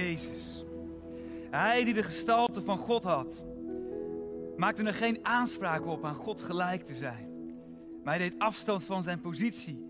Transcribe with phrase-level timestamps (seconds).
[0.00, 0.64] Jezus.
[1.50, 3.44] Hij die de gestalte van God had,
[4.56, 7.28] maakte er geen aanspraak op aan God gelijk te zijn.
[8.04, 9.86] Maar hij deed afstand van zijn positie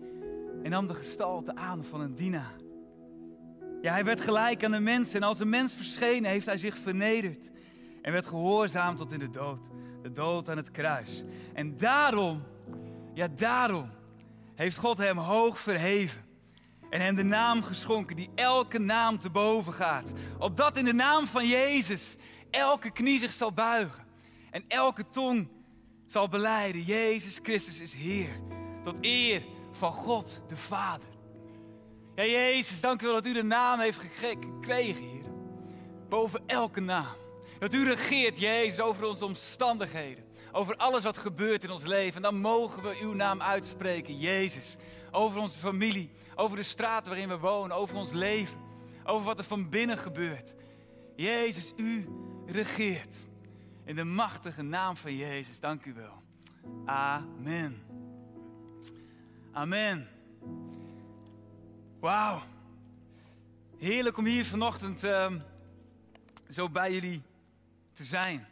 [0.63, 2.55] en nam de gestalte aan van een dienaar.
[3.81, 6.77] Ja, hij werd gelijk aan de mens en als een mens verschenen heeft hij zich
[6.77, 7.49] vernederd
[8.01, 9.69] en werd gehoorzaam tot in de dood.
[10.01, 11.23] De dood aan het kruis.
[11.53, 12.43] En daarom,
[13.13, 13.89] ja daarom,
[14.55, 16.30] heeft God hem hoog verheven
[16.91, 20.11] en hem de naam geschonken die elke naam te boven gaat.
[20.37, 22.15] Opdat in de naam van Jezus
[22.49, 24.05] elke knie zich zal buigen
[24.51, 25.47] en elke tong
[26.05, 28.41] zal beleiden, Jezus Christus is Heer.
[28.83, 31.07] Tot eer van God de Vader.
[32.15, 35.25] Ja, Jezus, dank u wel dat u de naam heeft gekregen, Heer.
[36.09, 37.15] Boven elke naam.
[37.59, 40.23] Dat u regeert, Jezus, over onze omstandigheden.
[40.51, 42.15] Over alles wat gebeurt in ons leven.
[42.15, 44.77] En dan mogen we uw naam uitspreken, Jezus.
[45.11, 48.59] Over onze familie, over de straat waarin we wonen, over ons leven.
[49.03, 50.53] Over wat er van binnen gebeurt.
[51.15, 52.07] Jezus, u
[52.45, 53.25] regeert.
[53.83, 56.21] In de machtige naam van Jezus, dank u wel.
[56.85, 57.83] Amen.
[59.51, 60.07] Amen.
[61.99, 62.41] Wauw.
[63.77, 65.31] Heerlijk om hier vanochtend uh,
[66.49, 67.21] zo bij jullie
[67.93, 68.45] te zijn.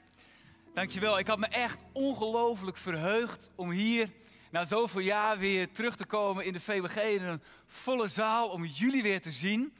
[0.74, 1.20] Dankjewel.
[1.20, 4.10] Ik had me echt ongelooflijk verheugd om hier
[4.50, 8.66] na zoveel jaar weer terug te komen in de VWG in een volle zaal om
[8.66, 9.74] jullie weer te zien.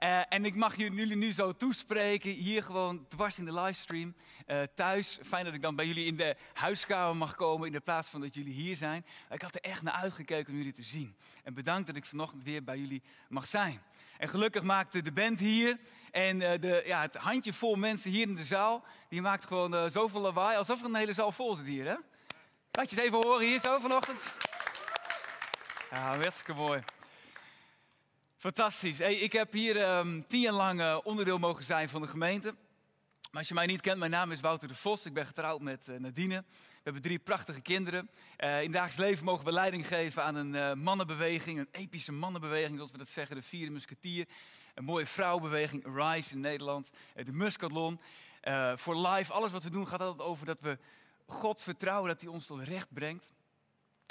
[0.00, 4.14] Uh, en ik mag jullie nu zo toespreken, hier gewoon dwars in de livestream,
[4.46, 5.18] uh, thuis.
[5.22, 8.20] Fijn dat ik dan bij jullie in de huiskamer mag komen in de plaats van
[8.20, 9.06] dat jullie hier zijn.
[9.30, 11.16] Ik had er echt naar uitgekeken om jullie te zien.
[11.44, 13.82] En bedankt dat ik vanochtend weer bij jullie mag zijn.
[14.18, 15.78] En gelukkig maakte de band hier
[16.10, 20.20] en uh, de, ja, het handjevol mensen hier in de zaal, die maakt gewoon zoveel
[20.20, 21.86] lawaai, alsof er een hele zaal vol zit hier.
[21.86, 21.96] Hè?
[22.72, 24.32] Laat je eens even horen hier zo vanochtend.
[25.90, 26.82] Ja, hartstikke mooi.
[28.36, 28.98] Fantastisch.
[28.98, 32.54] Hey, ik heb hier um, tien jaar lang uh, onderdeel mogen zijn van de gemeente.
[33.30, 35.06] Maar als je mij niet kent, mijn naam is Wouter de Vos.
[35.06, 36.44] Ik ben getrouwd met uh, Nadine.
[36.58, 38.10] We hebben drie prachtige kinderen.
[38.38, 41.58] Uh, in dagelijks leven mogen we leiding geven aan een mannenbeweging.
[41.58, 43.36] Een epische mannenbeweging, zoals we dat zeggen.
[43.36, 44.26] De vierde musketier.
[44.74, 46.90] Een mooie vrouwenbeweging, Rise in Nederland.
[47.14, 48.00] de Muscatlon.
[48.74, 50.78] Voor live, alles wat we doen gaat altijd over dat we
[51.30, 53.32] God vertrouwen dat hij ons tot recht brengt.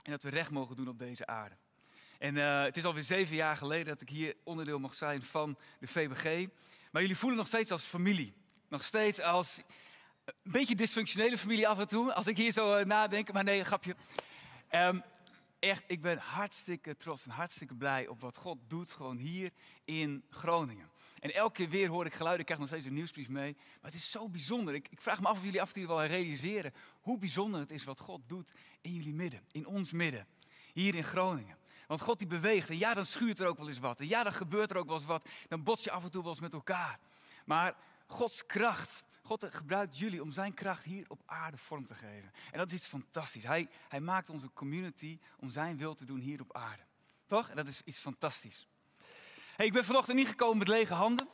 [0.04, 1.56] En dat we recht mogen doen op deze aarde.
[2.18, 5.58] En uh, het is alweer zeven jaar geleden dat ik hier onderdeel mag zijn van
[5.80, 6.48] de VBG.
[6.92, 8.34] Maar jullie voelen nog steeds als familie.
[8.68, 9.62] Nog steeds als
[10.26, 12.14] een beetje dysfunctionele familie af en toe.
[12.14, 13.32] Als ik hier zo uh, nadenk.
[13.32, 13.96] Maar nee, grapje.
[14.72, 15.04] Um,
[15.60, 18.92] echt, ik ben hartstikke trots en hartstikke blij op wat God doet.
[18.92, 19.52] Gewoon hier
[19.86, 20.90] in Groningen.
[21.20, 22.40] En elke keer weer hoor ik geluiden.
[22.40, 23.54] Ik krijg nog steeds een nieuwsbrief mee.
[23.54, 24.74] Maar het is zo bijzonder.
[24.74, 26.74] Ik, ik vraag me af of jullie af en toe wel realiseren.
[27.02, 29.44] Hoe bijzonder het is wat God doet in jullie midden.
[29.52, 30.28] In ons midden.
[30.74, 31.58] Hier in Groningen.
[31.88, 32.70] Want God die beweegt.
[32.70, 34.00] En ja, dan schuurt er ook wel eens wat.
[34.00, 35.30] En ja, dan gebeurt er ook wel eens wat.
[35.48, 37.00] Dan bots je af en toe wel eens met elkaar.
[37.46, 37.76] Maar
[38.08, 42.32] Gods kracht, God gebruikt jullie om zijn kracht hier op aarde vorm te geven.
[42.52, 43.44] En dat is iets fantastisch.
[43.44, 46.84] Hij, hij maakt onze community om zijn wil te doen hier op aarde.
[47.26, 47.50] Toch?
[47.50, 48.69] En dat is iets fantastisch.
[49.60, 51.30] Hey, ik ben vanochtend niet gekomen met lege handen.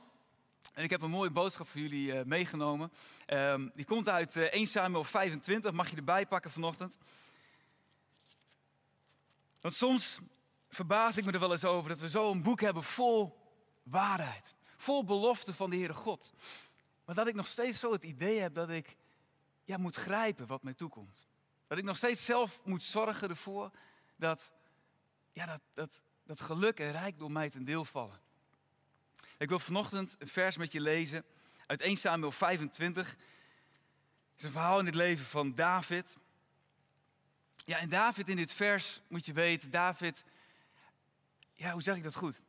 [0.74, 2.92] En ik heb een mooie boodschap voor jullie uh, meegenomen.
[3.28, 6.98] Um, die komt uit uh, 1 Samuel 25, mag je erbij pakken vanochtend.
[9.62, 10.20] Want soms
[10.70, 13.38] verbaas ik me er wel eens over dat we zo een boek hebben vol
[13.84, 14.56] waarheid.
[14.78, 16.34] Vol beloften van de Heere God.
[17.06, 18.96] Maar dat ik nog steeds zo het idee heb dat ik
[19.64, 21.28] ja, moet grijpen wat mij toekomt.
[21.68, 23.72] Dat ik nog steeds zelf moet zorgen ervoor
[24.16, 24.52] dat,
[25.32, 28.20] ja, dat, dat, dat geluk en rijkdom mij ten deel vallen.
[29.38, 31.24] Ik wil vanochtend een vers met je lezen
[31.66, 33.10] uit 1 Samuel 25.
[33.10, 33.18] Het
[34.38, 36.18] is een verhaal in het leven van David.
[37.66, 40.24] Ja, en David in dit vers, moet je weten, David
[41.56, 42.42] ja, hoe zeg ik dat goed?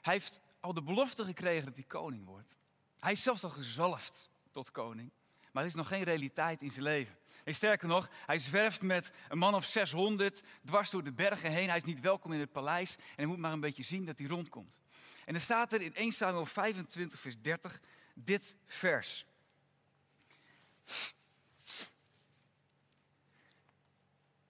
[0.00, 2.56] Hij heeft al de belofte gekregen dat hij koning wordt.
[2.98, 5.10] Hij is zelfs al gezalfd tot koning.
[5.52, 7.16] Maar het is nog geen realiteit in zijn leven.
[7.52, 11.68] Sterker nog, hij zwerft met een man of 600 dwars door de bergen heen.
[11.68, 14.18] Hij is niet welkom in het paleis en hij moet maar een beetje zien dat
[14.18, 14.80] hij rondkomt.
[15.24, 17.80] En dan staat er in 1 Samuel 25, vers 30
[18.14, 19.24] dit vers.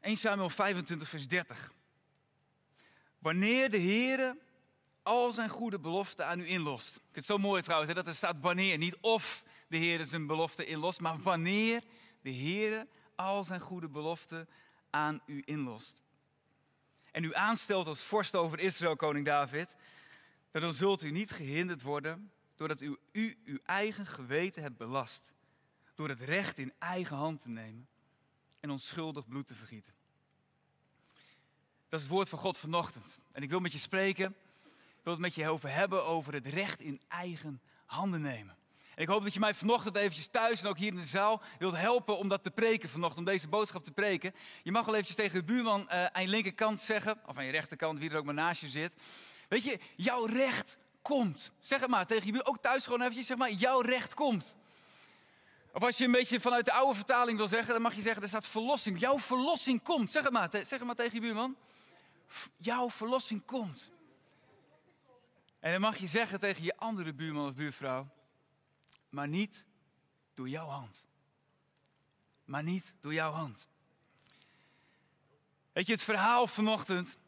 [0.00, 1.72] ...1 Samuel 25, vers 30.
[3.18, 4.36] Wanneer de Heer
[5.02, 6.88] al zijn goede beloften aan u inlost.
[6.88, 8.78] Ik vind het zo mooi trouwens, hè, dat er staat wanneer.
[8.78, 11.82] Niet of de Heer zijn belofte inlost, maar wanneer
[12.22, 14.48] de Heer al zijn goede beloften
[14.90, 16.02] aan u inlost.
[17.12, 19.76] En u aanstelt als vorst over Israël, koning David,
[20.50, 25.32] dan zult u niet gehinderd worden doordat u, u uw eigen geweten hebt belast.
[25.94, 27.88] Door het recht in eigen hand te nemen
[28.60, 29.92] en onschuldig bloed te vergieten.
[31.88, 33.20] Dat is het woord van God vanochtend.
[33.32, 34.34] En ik wil met je spreken.
[34.64, 38.56] Ik wil het met je over hebben over het recht in eigen handen nemen.
[39.00, 41.76] Ik hoop dat je mij vanochtend eventjes thuis en ook hier in de zaal wilt
[41.76, 44.34] helpen om dat te preken vanochtend, om deze boodschap te preken.
[44.62, 47.50] Je mag wel eventjes tegen de buurman uh, aan je linkerkant zeggen, of aan je
[47.50, 48.94] rechterkant, wie er ook maar naast je zit.
[49.48, 51.52] Weet je, jouw recht komt.
[51.60, 54.56] Zeg het maar tegen je buurman, ook thuis gewoon eventjes, zeg maar, jouw recht komt.
[55.72, 58.22] Of als je een beetje vanuit de oude vertaling wil zeggen, dan mag je zeggen,
[58.22, 59.00] er staat verlossing.
[59.00, 60.10] Jouw verlossing komt.
[60.10, 61.56] Zeg het maar, zeg het maar tegen je buurman.
[62.56, 63.92] Jouw verlossing komt.
[65.60, 68.08] En dan mag je zeggen tegen je andere buurman of buurvrouw,
[69.10, 69.66] maar niet
[70.34, 71.06] door jouw hand.
[72.44, 73.68] Maar niet door jouw hand.
[75.72, 77.18] Weet je, het verhaal vanochtend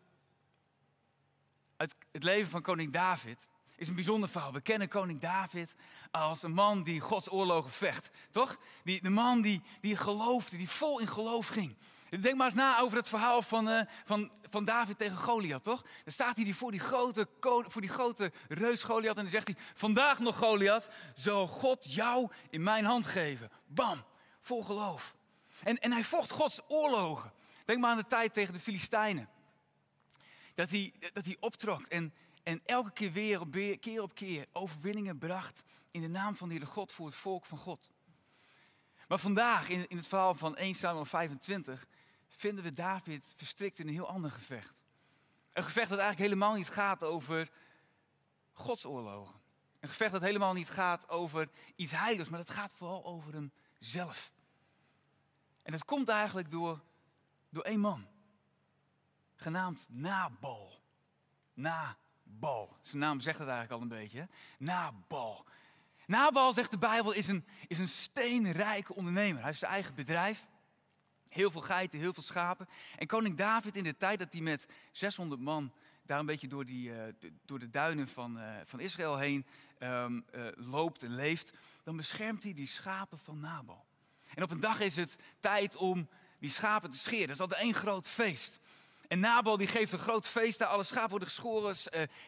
[1.76, 4.52] uit het leven van koning David is een bijzonder verhaal.
[4.52, 5.75] We kennen koning David
[6.11, 8.58] als een man die Gods oorlogen vecht, toch?
[8.84, 11.76] Die, de man die, die geloofde, die vol in geloof ging.
[12.20, 15.82] Denk maar eens na over het verhaal van, uh, van, van David tegen Goliath, toch?
[16.04, 19.56] Dan staat hij voor die grote, voor die grote reus Goliath en dan zegt hij...
[19.74, 23.50] Vandaag nog Goliath, zal God jou in mijn hand geven.
[23.66, 24.04] Bam,
[24.40, 25.14] vol geloof.
[25.62, 27.32] En, en hij vocht Gods oorlogen.
[27.64, 29.28] Denk maar aan de tijd tegen de Filistijnen.
[30.54, 35.18] Dat hij, dat hij optrok en, en elke keer weer, op, keer op keer overwinningen
[35.18, 37.90] bracht in de naam van de Heer God voor het volk van God.
[39.08, 41.86] Maar vandaag in, in het verhaal van 1 Samuel 25
[42.42, 44.74] vinden we David verstrikt in een heel ander gevecht.
[45.52, 47.50] Een gevecht dat eigenlijk helemaal niet gaat over
[48.52, 49.40] Gods oorlogen.
[49.80, 53.32] Een gevecht dat helemaal niet gaat over iets heiligs, maar dat gaat vooral over
[53.78, 54.32] hemzelf.
[55.62, 56.80] En dat komt eigenlijk door,
[57.48, 58.06] door één man,
[59.34, 60.80] genaamd Nabal.
[61.54, 62.76] Nabal.
[62.80, 64.28] Zijn naam zegt het eigenlijk al een beetje.
[64.58, 65.46] Nabal.
[66.06, 69.36] Nabal, zegt de Bijbel, is een, is een steenrijke ondernemer.
[69.36, 70.46] Hij heeft zijn eigen bedrijf.
[71.32, 72.69] Heel veel geiten, heel veel schapen.
[72.96, 75.73] En koning David in de tijd dat hij met 600 man
[76.06, 77.02] daar een beetje door, die, uh,
[77.44, 79.46] door de duinen van, uh, van Israël heen
[79.79, 81.52] um, uh, loopt en leeft,
[81.84, 83.84] dan beschermt hij die schapen van Nabal.
[84.34, 86.08] En op een dag is het tijd om
[86.38, 87.26] die schapen te scheren.
[87.26, 88.61] Dat is altijd één groot feest.
[89.08, 91.76] En Nabal die geeft een groot feest daar, alle schapen worden geschoren,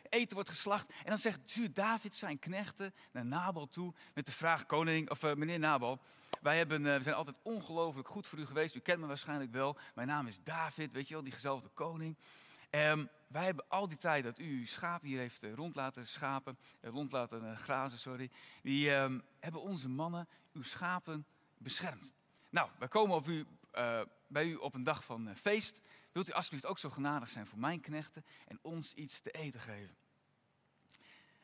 [0.09, 0.89] eten wordt geslacht.
[0.89, 5.59] En dan zegt David zijn knechten naar Nabal toe met de vraag, koning, of meneer
[5.59, 6.01] Nabal,
[6.44, 8.75] wij hebben, uh, we zijn altijd ongelooflijk goed voor u geweest.
[8.75, 9.76] U kent me waarschijnlijk wel.
[9.94, 12.17] Mijn naam is David, weet je wel, die gezelfde koning.
[12.70, 16.58] Um, wij hebben al die tijd dat u schapen hier heeft uh, rond laten schapen,
[16.81, 18.31] uh, rond laten grazen, sorry.
[18.62, 21.26] Die um, hebben onze mannen uw schapen
[21.58, 22.12] beschermd.
[22.50, 23.46] Nou, wij komen op u,
[24.26, 25.81] bij u op een dag van feest.
[26.12, 29.61] Wilt u alsjeblieft ook zo genadig zijn voor mijn knechten en ons iets te eten
[29.61, 29.96] geven?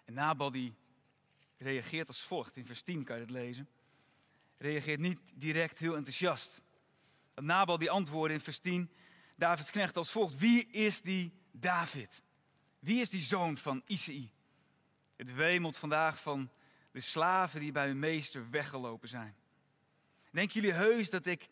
[0.04, 0.74] En Nabal die
[1.58, 2.56] reageert als volgt.
[2.56, 3.68] In vers 10 kan je het lezen
[4.60, 6.60] reageert niet direct heel enthousiast.
[7.34, 8.90] Nabal die antwoordde in vers 10,
[9.36, 10.38] Davids knecht als volgt.
[10.38, 12.22] Wie is die David?
[12.78, 14.30] Wie is die zoon van Isaï?
[15.16, 16.50] Het wemelt vandaag van
[16.92, 19.34] de slaven die bij hun meester weggelopen zijn.
[20.30, 21.48] Denken jullie heus dat ik,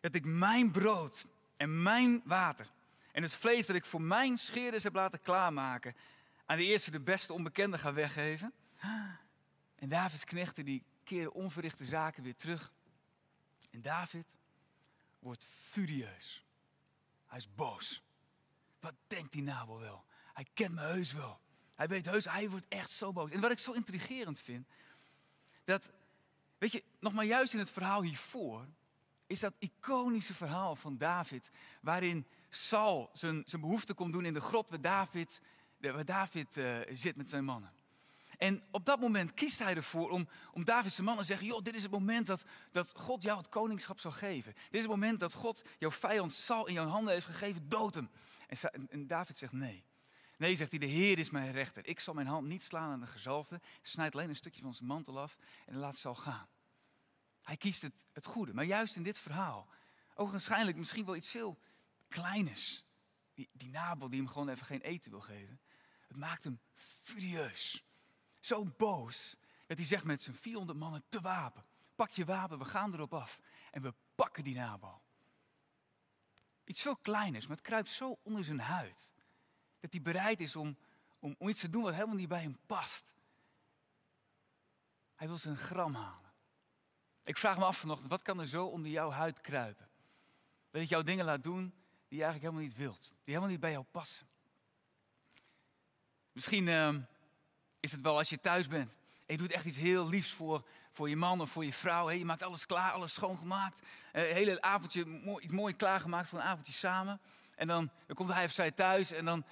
[0.00, 1.26] dat ik mijn brood
[1.56, 2.66] en mijn water
[3.12, 5.94] en het vlees dat ik voor mijn scheerders heb laten klaarmaken
[6.46, 8.52] aan de eerste de beste onbekende ga weggeven?
[9.76, 12.72] En Davids knechten die keren onverrichte zaken weer terug.
[13.70, 14.26] En David
[15.18, 16.44] wordt furieus.
[17.26, 18.02] Hij is boos.
[18.80, 20.04] Wat denkt die Nabel wel?
[20.32, 21.40] Hij kent me heus wel.
[21.74, 23.30] Hij weet heus, hij wordt echt zo boos.
[23.30, 24.66] En wat ik zo intrigerend vind,
[25.64, 25.90] dat,
[26.58, 28.66] weet je, nog maar juist in het verhaal hiervoor,
[29.26, 31.50] is dat iconische verhaal van David,
[31.80, 35.40] waarin Saul zijn, zijn behoefte komt doen in de grot waar David,
[35.78, 37.72] waar David uh, zit met zijn mannen.
[38.40, 41.74] En op dat moment kiest hij ervoor om, om Davids man te zeggen: joh, dit
[41.74, 44.52] is het moment dat, dat God jou het koningschap zal geven.
[44.52, 47.94] Dit is het moment dat God jouw vijand Saul in jouw handen heeft gegeven, dood
[47.94, 48.10] hem.
[48.46, 49.84] En, en David zegt nee.
[50.36, 51.86] Nee, zegt hij, de Heer is mijn rechter.
[51.86, 53.60] Ik zal mijn hand niet slaan aan de gezalfde.
[53.82, 56.48] Snijdt alleen een stukje van zijn mantel af en laat Saul gaan.
[57.42, 58.54] Hij kiest het, het goede.
[58.54, 59.68] Maar juist in dit verhaal,
[60.14, 60.32] ook
[60.74, 61.58] misschien wel iets veel
[62.08, 62.84] kleiners.
[63.34, 65.60] Die, die Nabel die hem gewoon even geen eten wil geven.
[66.08, 66.60] Het maakt hem
[67.00, 67.84] furieus.
[68.40, 71.64] Zo boos dat hij zegt met zijn 400 mannen te wapen.
[71.94, 73.40] Pak je wapen, we gaan erop af.
[73.70, 75.02] En we pakken die nabal.
[76.64, 79.12] Iets veel kleiners, maar het kruipt zo onder zijn huid.
[79.80, 80.76] Dat hij bereid is om,
[81.18, 83.14] om, iets te doen wat helemaal niet bij hem past.
[85.14, 86.32] Hij wil zijn gram halen.
[87.24, 89.88] Ik vraag me af vanochtend, wat kan er zo onder jouw huid kruipen?
[90.70, 91.74] Dat ik jou dingen laat doen
[92.08, 93.08] die je eigenlijk helemaal niet wilt.
[93.08, 94.28] Die helemaal niet bij jou passen.
[96.32, 96.66] Misschien...
[96.66, 96.94] Uh,
[97.80, 98.90] is het wel als je thuis bent.
[99.26, 102.10] En je doet echt iets heel liefs voor, voor je man of voor je vrouw.
[102.10, 103.80] je maakt alles klaar, alles schoongemaakt.
[104.12, 105.06] Een uh, hele avondje,
[105.40, 107.20] iets mooi klaargemaakt voor een avondje samen.
[107.54, 109.44] En dan, dan komt hij of zij thuis en dan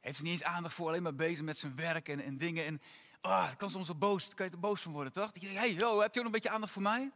[0.00, 2.64] heeft ze niet eens aandacht voor, alleen maar bezig met zijn werk en, en dingen.
[2.64, 2.80] En
[3.20, 5.32] Ah, oh, kan soms wel boos, kan je er boos van worden, toch?
[5.32, 7.10] Dat je denkt, hey, yo, heb je ook een beetje aandacht voor mij?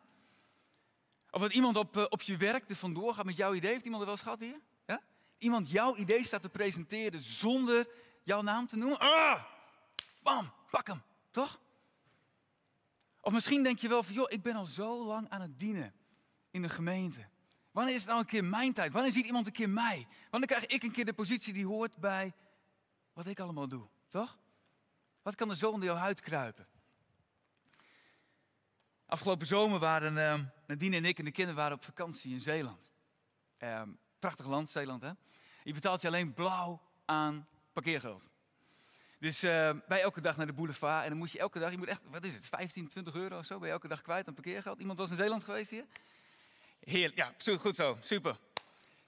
[1.30, 3.70] Of dat iemand op, uh, op je werk er vandoor gaat met jouw idee.
[3.70, 4.60] Heeft iemand er wel gehad hier?
[4.86, 5.00] Ja?
[5.38, 7.88] Iemand jouw idee staat te presenteren zonder
[8.22, 8.98] jouw naam te noemen.
[8.98, 9.42] Ah!
[10.24, 11.60] Bam, pak hem, toch?
[13.20, 15.94] Of misschien denk je wel van, joh, ik ben al zo lang aan het dienen
[16.50, 17.28] in de gemeente.
[17.70, 18.92] Wanneer is het nou een keer mijn tijd?
[18.92, 20.06] Wanneer ziet iemand een keer mij?
[20.30, 22.32] Wanneer krijg ik een keer de positie die hoort bij
[23.12, 24.38] wat ik allemaal doe, toch?
[25.22, 26.66] Wat kan er zo onder jouw huid kruipen?
[29.06, 32.92] Afgelopen zomer waren uh, Nadine en ik en de kinderen waren op vakantie in Zeeland.
[33.58, 33.82] Uh,
[34.18, 35.10] prachtig land, Zeeland, hè?
[35.62, 38.30] Je betaalt je alleen blauw aan parkeergeld.
[39.18, 41.78] Dus uh, bij elke dag naar de boulevard en dan moet je elke dag, je
[41.78, 44.28] moet echt, wat is het, 15, 20 euro of zo, ben je elke dag kwijt
[44.28, 44.78] aan parkeergeld.
[44.78, 45.84] Iemand was in Zeeland geweest hier?
[46.80, 48.38] Heerlijk, ja, goed zo, super.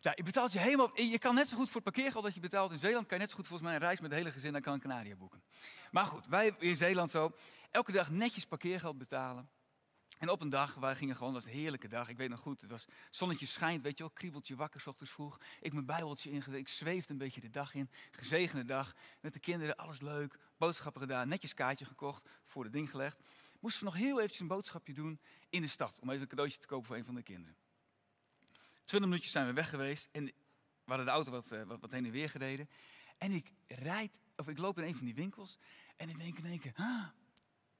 [0.01, 2.41] Ja, je betaalt je helemaal, je kan net zo goed voor het parkeergeld dat je
[2.41, 4.33] betaalt in Zeeland, kan je net zo goed volgens mij een reis met het hele
[4.33, 5.43] gezin naar Gran Canaria boeken.
[5.91, 7.33] Maar goed, wij in Zeeland zo,
[7.71, 9.49] elke dag netjes parkeergeld betalen.
[10.19, 12.09] En op een dag, wij gingen gewoon, was een heerlijke dag.
[12.09, 15.13] Ik weet nog goed, het was zonnetje schijnt, weet je wel, kriebeltje wakker, s ochtends
[15.13, 15.41] vroeg.
[15.61, 17.91] Ik mijn bijbeltje ingezet, ik zweefde een beetje de dag in.
[18.11, 20.39] Gezegende dag, met de kinderen, alles leuk.
[20.57, 23.19] Boodschappen gedaan, netjes kaartje gekocht, voor het ding gelegd.
[23.61, 26.59] Moesten we nog heel eventjes een boodschapje doen in de stad, om even een cadeautje
[26.59, 27.57] te kopen voor een van de kinderen.
[28.85, 30.33] Twintig minuutjes zijn we weg geweest en we
[30.85, 32.69] hadden de auto wat, eh, wat, heen en weer gereden.
[33.19, 35.59] En ik rijd, of ik loop in een van die winkels
[35.97, 36.75] en ik denk in één keer,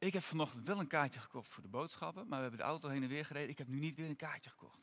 [0.07, 2.89] ik heb vanochtend wel een kaartje gekocht voor de boodschappen, maar we hebben de auto
[2.89, 3.51] heen en weer gereden.
[3.51, 4.79] Ik heb nu niet weer een kaartje gekocht.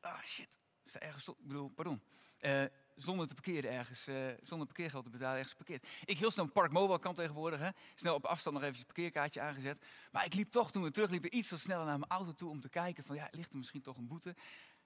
[0.00, 0.58] Ah, shit.
[0.84, 2.02] Is er ergens, ik bedoel, pardon.
[2.40, 5.86] Uh, zonder te parkeren ergens, uh, zonder parkeergeld te betalen ergens geparkeerd.
[6.04, 7.68] Ik heel snel een Park Mobile kan tegenwoordig, hè.
[7.94, 9.84] Snel op afstand nog even een parkeerkaartje aangezet.
[10.12, 12.60] Maar ik liep toch, toen we terugliepen, iets zo sneller naar mijn auto toe om
[12.60, 14.34] te kijken van, ja, ligt er misschien toch een boete?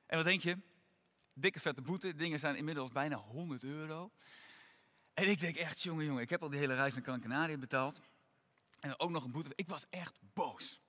[0.06, 0.58] En wat denk je?
[1.34, 2.14] Dikke vette boete.
[2.14, 4.10] Dingen zijn inmiddels bijna 100 euro.
[5.14, 8.00] En ik denk echt, jongen, jongen, ik heb al die hele reis naar Gran betaald.
[8.80, 9.52] En ook nog een boete.
[9.54, 10.80] Ik was echt boos.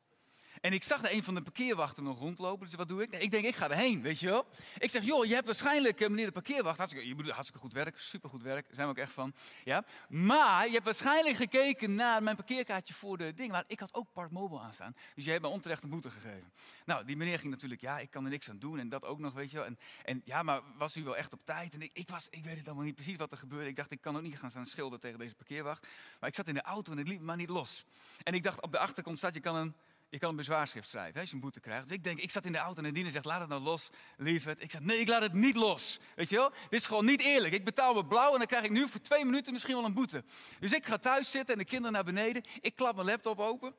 [0.61, 2.65] En ik zag er een van de parkeerwachten nog rondlopen.
[2.65, 3.15] Dus wat doe ik?
[3.15, 4.45] ik denk, ik ga erheen, weet je wel.
[4.77, 7.73] Ik zeg, joh, je hebt waarschijnlijk, eh, meneer de parkeerwacht, hartstikke, je bedoelt, hartstikke goed
[7.73, 9.33] werk, supergoed werk, daar zijn we ook echt van.
[9.63, 9.83] Ja?
[10.09, 13.51] Maar je hebt waarschijnlijk gekeken naar mijn parkeerkaartje voor de ding.
[13.51, 14.95] Maar ik had ook Park Mobile aanstaan.
[15.15, 16.51] Dus je hebt me onterecht een boete gegeven.
[16.85, 19.19] Nou, die meneer ging natuurlijk, ja, ik kan er niks aan doen en dat ook
[19.19, 19.65] nog, weet je wel.
[19.65, 21.73] En, en ja, maar was u wel echt op tijd?
[21.73, 23.67] En ik, ik, was, ik weet het allemaal niet precies wat er gebeurde.
[23.67, 25.87] Ik dacht, ik kan ook niet gaan staan schilderen tegen deze parkeerwacht.
[26.19, 27.85] Maar ik zat in de auto en het liep maar niet los.
[28.23, 29.75] En ik dacht, op de achterkant staat, je kan een
[30.11, 31.87] je kan een bezwaarschrift schrijven hè, als je een boete krijgt.
[31.87, 33.61] Dus ik denk, ik zat in de auto en de diener zegt, laat het nou
[33.61, 34.61] los, lieverd.
[34.61, 35.99] Ik zeg, nee, ik laat het niet los.
[36.15, 36.49] Weet je wel?
[36.49, 37.53] Dit is gewoon niet eerlijk.
[37.53, 39.93] Ik betaal me blauw en dan krijg ik nu voor twee minuten misschien wel een
[39.93, 40.23] boete.
[40.59, 42.43] Dus ik ga thuis zitten en de kinderen naar beneden.
[42.61, 43.73] Ik klap mijn laptop open.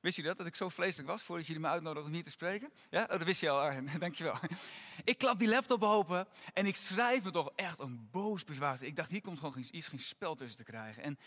[0.00, 2.30] Wist je dat, dat ik zo vleeselijk was voordat jullie me uitnodigden om hier te
[2.30, 2.72] spreken?
[2.90, 3.88] Ja, oh, dat wist je al, Arjen.
[3.98, 4.34] Dankjewel.
[5.04, 8.82] Ik klap die laptop open en ik schrijf me toch echt een boos bezwaar.
[8.82, 11.02] Ik dacht, hier komt gewoon iets, geen spel tussen te krijgen.
[11.02, 11.18] En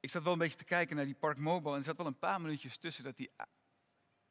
[0.00, 2.06] ik zat wel een beetje te kijken naar die Park Mobile en er zat wel
[2.06, 3.30] een paar minuutjes tussen dat die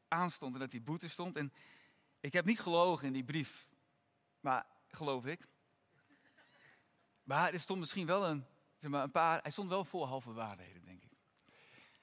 [0.08, 1.36] aanstond en dat die boete stond.
[1.36, 1.54] En
[2.20, 3.68] ik heb niet gelogen in die brief,
[4.40, 5.48] maar geloof ik.
[7.24, 8.46] Maar er stond misschien wel een,
[8.78, 11.12] zeg maar, een paar, hij stond wel voor halve waarheden, denk ik.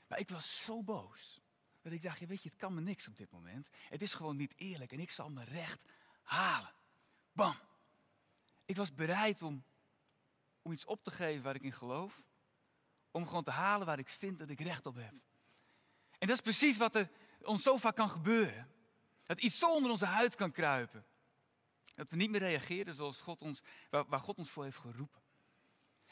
[0.09, 1.41] Maar ik was zo boos.
[1.83, 3.69] Dat ik dacht, ja, weet je, het kan me niks op dit moment.
[3.89, 5.85] Het is gewoon niet eerlijk en ik zal mijn recht
[6.23, 6.75] halen.
[7.33, 7.55] Bam.
[8.65, 9.65] Ik was bereid om,
[10.63, 12.23] om iets op te geven waar ik in geloof
[13.13, 15.15] om gewoon te halen waar ik vind dat ik recht op heb.
[16.19, 17.11] En dat is precies wat er
[17.43, 18.69] ons zo vaak kan gebeuren.
[19.25, 21.05] Dat iets zo onder onze huid kan kruipen.
[21.95, 25.21] Dat we niet meer reageren zoals God ons, waar, God ons voor heeft geroepen.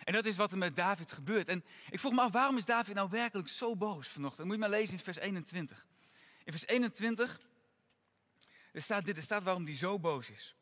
[0.05, 1.49] En dat is wat er met David gebeurt.
[1.49, 4.47] En ik vroeg me af, waarom is David nou werkelijk zo boos vanochtend?
[4.47, 5.87] moet je maar lezen in vers 21.
[6.45, 7.41] In vers 21
[8.73, 10.57] er staat dit, er staat waarom hij zo boos is.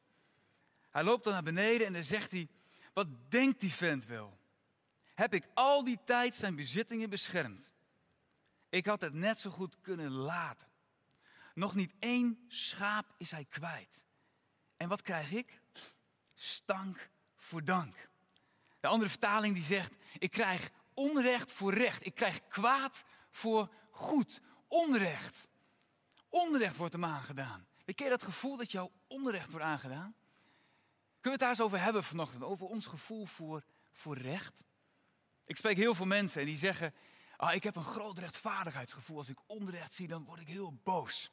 [0.90, 2.49] Hij loopt dan naar beneden en dan zegt hij,
[2.92, 4.38] wat denkt die vent wel?
[5.18, 7.70] Heb ik al die tijd zijn bezittingen beschermd.
[8.68, 10.68] Ik had het net zo goed kunnen laten.
[11.54, 14.04] Nog niet één schaap is hij kwijt.
[14.76, 15.60] En wat krijg ik?
[16.34, 18.08] Stank voor dank.
[18.80, 22.06] De andere vertaling die zegt, ik krijg onrecht voor recht.
[22.06, 24.40] Ik krijg kwaad voor goed.
[24.68, 25.48] Onrecht.
[26.28, 27.66] Onrecht wordt hem aangedaan.
[27.84, 30.14] Weet je dat gevoel dat jou onrecht wordt aangedaan?
[31.20, 32.42] Kunnen we het daar eens over hebben vanochtend?
[32.42, 34.66] Over ons gevoel voor, voor recht?
[35.48, 36.94] Ik spreek heel veel mensen en die zeggen,
[37.36, 39.16] ah, ik heb een groot rechtvaardigheidsgevoel.
[39.16, 41.30] Als ik onrecht zie, dan word ik heel boos.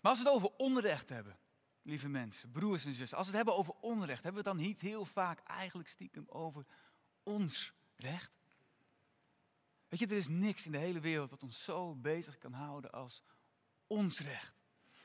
[0.00, 1.38] Maar als we het over onrecht hebben,
[1.82, 4.66] lieve mensen, broers en zussen, als we het hebben over onrecht, hebben we het dan
[4.66, 6.64] niet heel vaak eigenlijk stiekem over
[7.22, 8.30] ons recht?
[9.88, 12.92] Weet je, er is niks in de hele wereld wat ons zo bezig kan houden
[12.92, 13.22] als
[13.86, 14.52] ons recht.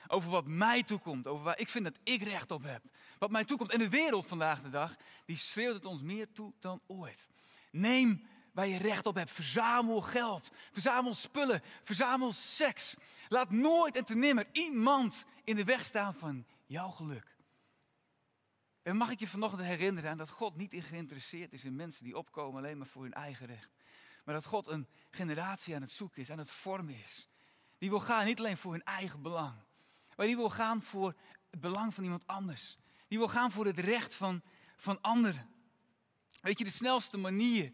[0.07, 2.83] Over wat mij toekomt, over waar ik vind dat ik recht op heb.
[3.17, 3.71] Wat mij toekomt.
[3.71, 7.27] En de wereld vandaag de dag, die schreeuwt het ons meer toe dan ooit.
[7.69, 9.31] Neem waar je recht op hebt.
[9.31, 12.95] Verzamel geld, verzamel spullen, verzamel seks.
[13.27, 17.37] Laat nooit en te nimmer iemand in de weg staan van jouw geluk.
[18.81, 22.17] En mag ik je vanochtend herinneren aan dat God niet geïnteresseerd is in mensen die
[22.17, 23.71] opkomen alleen maar voor hun eigen recht.
[24.25, 27.29] Maar dat God een generatie aan het zoeken is, aan het vormen is.
[27.77, 29.53] Die wil gaan niet alleen voor hun eigen belang,
[30.15, 31.15] maar die wil gaan voor
[31.49, 32.77] het belang van iemand anders.
[33.07, 34.41] Die wil gaan voor het recht van,
[34.77, 35.49] van anderen.
[36.41, 37.73] Weet je, de snelste manier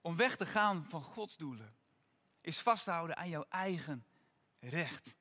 [0.00, 1.74] om weg te gaan van Gods doelen
[2.40, 4.06] is vasthouden aan jouw eigen
[4.60, 5.14] recht.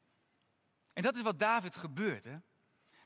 [0.94, 2.24] En dat is wat David gebeurt.
[2.24, 2.38] Hè?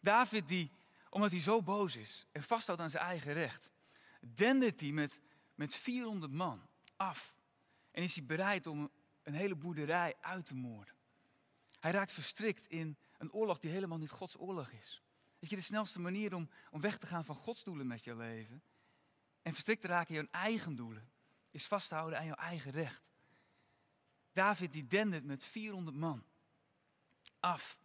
[0.02, 0.72] David, die,
[1.10, 3.72] omdat hij zo boos is en vasthoudt aan zijn eigen recht,
[4.20, 5.22] dendert hij met,
[5.56, 7.36] met 400 man af.
[7.92, 8.92] En is hij bereid om
[9.24, 10.94] een hele boerderij uit te moorden.
[11.80, 15.02] Hij raakt verstrikt in een oorlog die helemaal niet Gods oorlog is.
[15.40, 18.16] Weet je, de snelste manier om, om weg te gaan van Gods doelen met je
[18.16, 18.64] leven
[19.48, 21.12] en verstrikt te raken in jouw eigen doelen,
[21.52, 23.10] is vasthouden aan jouw eigen recht.
[24.32, 26.26] David die dendert met 400 man
[27.40, 27.80] af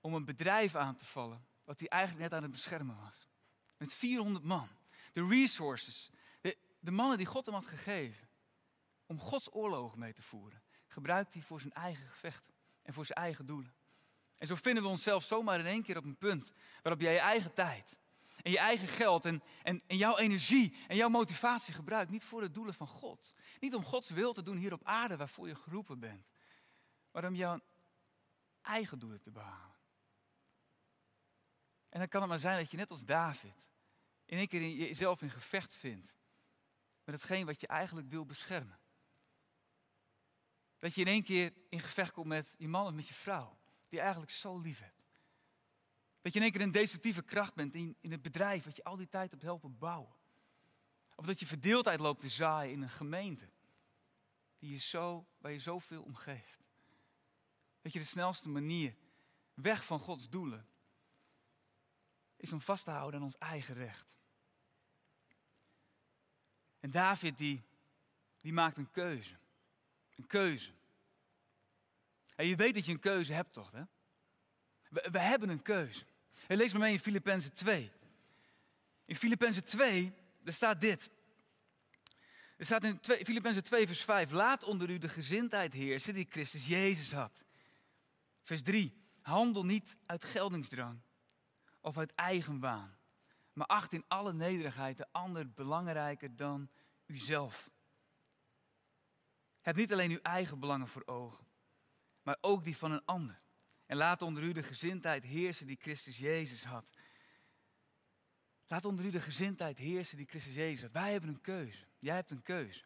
[0.00, 3.28] om een bedrijf aan te vallen, wat hij eigenlijk net aan het beschermen was.
[3.76, 4.68] Met 400 man.
[5.12, 8.28] De resources, de, de mannen die God hem had gegeven
[9.06, 13.18] om Gods oorlogen mee te voeren, gebruikt hij voor zijn eigen gevechten en voor zijn
[13.18, 13.74] eigen doelen.
[14.36, 16.52] En zo vinden we onszelf zomaar in één keer op een punt
[16.82, 17.96] waarop jij je eigen tijd
[18.46, 22.10] en je eigen geld en, en, en jouw energie en jouw motivatie gebruikt.
[22.10, 23.34] Niet voor de doelen van God.
[23.60, 26.26] Niet om Gods wil te doen hier op aarde waarvoor je geroepen bent.
[27.10, 27.60] Maar om jouw
[28.62, 29.76] eigen doelen te behalen.
[31.88, 33.70] En dan kan het maar zijn dat je net als David
[34.24, 36.16] in één keer in jezelf in gevecht vindt.
[37.04, 38.78] Met hetgeen wat je eigenlijk wil beschermen.
[40.78, 43.58] Dat je in één keer in gevecht komt met je man of met je vrouw.
[43.88, 44.95] Die je eigenlijk zo lief hebt.
[46.26, 48.84] Dat je in één keer een destructieve kracht bent in, in het bedrijf wat je
[48.84, 50.14] al die tijd hebt helpen bouwen.
[51.14, 53.48] Of dat je verdeeldheid loopt te zaaien in een gemeente.
[54.58, 56.64] Die je zo, waar je zoveel om geeft.
[57.82, 58.96] Dat je de snelste manier
[59.54, 60.68] weg van Gods doelen
[62.36, 64.06] is om vast te houden aan ons eigen recht.
[66.80, 67.62] En David die,
[68.40, 69.36] die maakt een keuze.
[70.16, 70.72] Een keuze.
[72.36, 73.70] En je weet dat je een keuze hebt toch?
[73.70, 73.82] Hè?
[74.88, 76.04] We, we hebben een keuze.
[76.46, 77.92] En lees maar mee in Filippenzen 2.
[79.04, 81.10] In Filippenzen 2, daar staat dit.
[82.56, 84.30] Er staat in Filippenzen 2, vers 5.
[84.30, 87.42] Laat onder u de gezindheid heersen die Christus Jezus had.
[88.42, 89.04] Vers 3.
[89.20, 91.00] Handel niet uit geldingsdrang
[91.80, 92.96] of uit eigenwaan.
[93.52, 96.70] Maar acht in alle nederigheid de ander belangrijker dan
[97.06, 97.70] uzelf.
[99.60, 101.46] Heb niet alleen uw eigen belangen voor ogen,
[102.22, 103.40] maar ook die van een ander.
[103.86, 106.90] En laat onder u de gezindheid heersen die Christus Jezus had.
[108.66, 110.92] Laat onder u de gezindheid heersen die Christus Jezus had.
[110.92, 111.86] Wij hebben een keuze.
[111.98, 112.84] Jij hebt een keuze.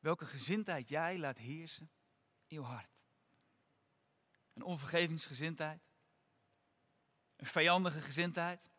[0.00, 1.90] Welke gezindheid jij laat heersen
[2.46, 2.90] in je hart.
[4.54, 5.82] Een onvergevingsgezindheid.
[7.36, 8.70] Een vijandige gezindheid.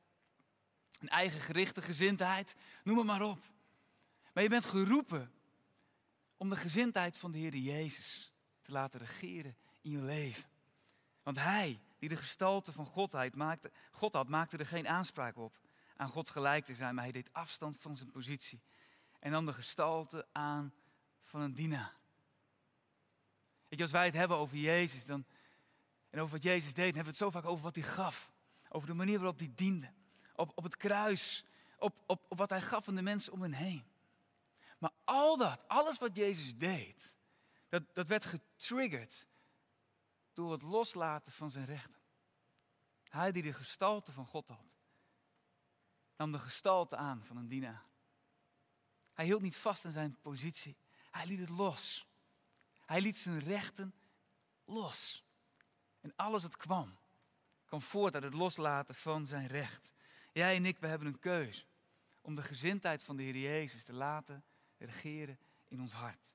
[0.99, 2.55] Een eigen gerichte gezindheid.
[2.83, 3.39] Noem het maar op.
[4.33, 5.33] Maar je bent geroepen
[6.37, 10.49] om de gezindheid van de Heer Jezus te laten regeren in je leven.
[11.29, 15.59] Want hij, die de gestalte van Godheid maakte, God had, maakte er geen aanspraak op
[15.95, 18.61] aan God gelijk te zijn, maar hij deed afstand van zijn positie.
[19.19, 20.73] En nam de gestalte aan
[21.23, 21.95] van een dienaar.
[23.67, 25.25] Je, als wij het hebben over Jezus dan,
[26.09, 28.31] en over wat Jezus deed, dan hebben we het zo vaak over wat hij gaf.
[28.69, 29.91] Over de manier waarop hij diende.
[30.35, 31.45] Op, op het kruis.
[31.77, 33.83] Op, op, wat hij gaf aan de mensen om hen heen.
[34.77, 37.15] Maar al dat, alles wat Jezus deed,
[37.67, 39.27] dat, dat werd getriggerd
[40.39, 42.01] door het loslaten van zijn rechten.
[43.09, 44.77] Hij die de gestalte van God had,
[46.15, 47.85] nam de gestalte aan van een dienaar.
[49.13, 50.77] Hij hield niet vast aan zijn positie.
[51.11, 52.07] Hij liet het los.
[52.85, 53.93] Hij liet zijn rechten
[54.65, 55.23] los.
[56.01, 56.97] En alles wat kwam,
[57.65, 59.91] kwam voort uit het loslaten van zijn recht.
[60.33, 61.65] Jij en ik, we hebben een keuze
[62.21, 64.43] om de gezindheid van de Heer Jezus te laten
[64.77, 66.29] regeren in ons hart.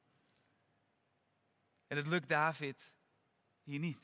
[1.87, 2.95] En het lukt David
[3.65, 4.01] hier niet.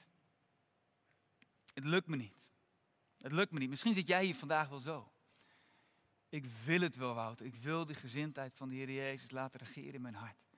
[1.74, 2.48] Het lukt me niet.
[3.18, 3.70] Het lukt me niet.
[3.70, 5.12] Misschien zit jij hier vandaag wel zo.
[6.28, 7.46] Ik wil het wel, Wouter.
[7.46, 10.50] Ik wil de gezindheid van de Heer Jezus laten regeren in mijn hart.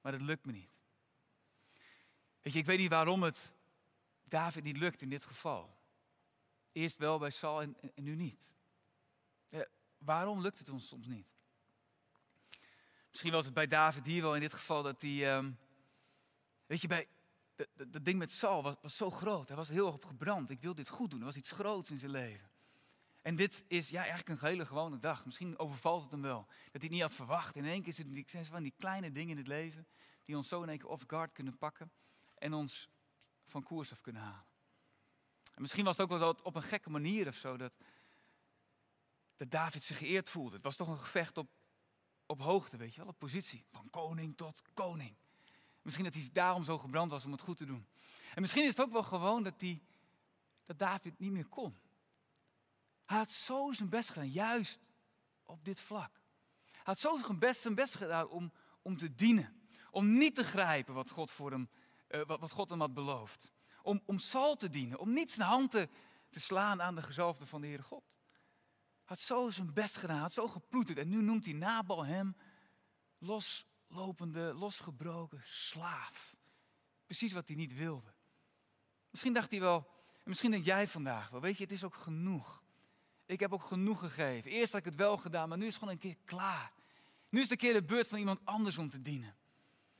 [0.00, 0.70] Maar het lukt me niet.
[2.42, 3.52] Weet je, ik weet niet waarom het
[4.24, 5.76] David niet lukt in dit geval.
[6.72, 8.50] Eerst wel bij Saul en, nu niet.
[9.98, 11.26] waarom lukt het ons soms niet?
[13.10, 15.36] Misschien was het bij David hier wel in dit geval dat hij.
[15.36, 15.58] Um,
[16.66, 17.08] weet je, bij,
[17.74, 19.48] dat ding met Saul was, zo groot.
[19.48, 20.50] Hij was heel erg op gebrand.
[20.50, 21.18] Ik wil dit goed doen.
[21.18, 22.50] Er was iets groots in zijn leven.
[23.22, 25.24] En dit is ja, eigenlijk een hele gewone dag.
[25.24, 26.46] Misschien overvalt het hem wel.
[26.72, 27.56] Dat hij niet had verwacht.
[27.56, 29.86] In één keer zijn van die kleine dingen in het leven
[30.24, 31.92] die ons zo in één keer off guard kunnen pakken
[32.38, 32.88] en ons
[33.46, 34.44] van koers af kunnen halen.
[35.54, 37.72] En misschien was het ook wel op een gekke manier of zo dat,
[39.36, 40.54] dat David zich geëerd voelde.
[40.54, 41.50] Het was toch een gevecht op,
[42.26, 43.64] op hoogte, weet je wel, op positie.
[43.70, 45.16] Van koning tot koning.
[45.82, 47.86] Misschien dat hij daarom zo gebrand was om het goed te doen.
[48.34, 49.82] En misschien is het ook wel gewoon dat, die,
[50.64, 51.76] dat David niet meer kon.
[53.04, 54.80] Hij had zo zijn best gedaan, juist
[55.42, 56.20] op dit vlak.
[56.70, 59.60] Hij had zo zijn best, zijn best gedaan om, om te dienen.
[59.90, 61.68] Om niet te grijpen wat God, voor hem,
[62.08, 63.52] uh, wat, wat, God hem had beloofd.
[63.82, 64.98] Om, om Saul te dienen.
[64.98, 65.90] Om niet zijn handen
[66.30, 68.04] te slaan aan de gezalfde van de Heere God.
[69.04, 70.98] Had zo zijn best gedaan, had zo geploeterd.
[70.98, 72.36] En nu noemt hij Nabal hem
[73.92, 76.34] loslopende, losgebroken slaaf.
[77.04, 78.14] Precies wat hij niet wilde.
[79.10, 79.88] Misschien dacht hij wel,
[80.24, 82.62] misschien denk jij vandaag wel, weet je, het is ook genoeg.
[83.26, 84.50] Ik heb ook genoeg gegeven.
[84.50, 86.72] Eerst had ik het wel gedaan, maar nu is het gewoon een keer klaar.
[87.28, 89.36] Nu is het keer de beurt van iemand anders om te dienen.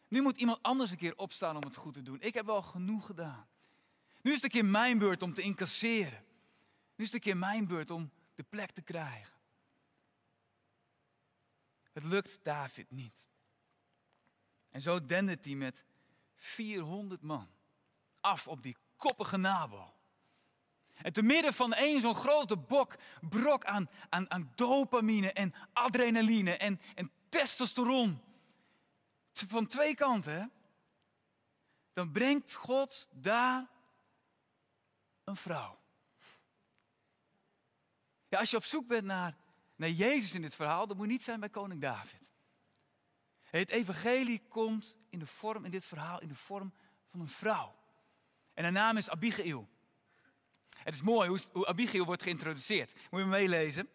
[0.08, 2.20] Nu moet iemand anders een keer opstaan om het goed te doen.
[2.20, 3.48] Ik heb wel genoeg gedaan.
[4.22, 6.24] Nu is het een keer mijn beurt om te incasseren.
[6.94, 9.34] Nu is het een keer mijn beurt om de plek te krijgen.
[11.92, 13.31] Het lukt David niet.
[14.72, 15.84] En zo dendert hij met
[16.36, 17.48] 400 man
[18.20, 19.94] af op die koppige Nabal.
[20.94, 26.56] En te midden van één zo'n grote bok, brok aan, aan, aan dopamine en adrenaline
[26.56, 28.20] en, en testosteron.
[29.32, 30.52] Van twee kanten.
[31.92, 33.70] Dan brengt God daar
[35.24, 35.78] een vrouw.
[38.28, 39.36] Ja, als je op zoek bent naar,
[39.76, 42.31] naar Jezus in dit verhaal, dan moet niet zijn bij koning David.
[43.60, 46.72] Het evangelie komt in de vorm, in dit verhaal, in de vorm
[47.10, 47.74] van een vrouw.
[48.54, 49.68] En haar naam is Abigail.
[50.76, 52.92] Het is mooi hoe, Abigail wordt geïntroduceerd.
[53.10, 53.88] Moet je meelezen.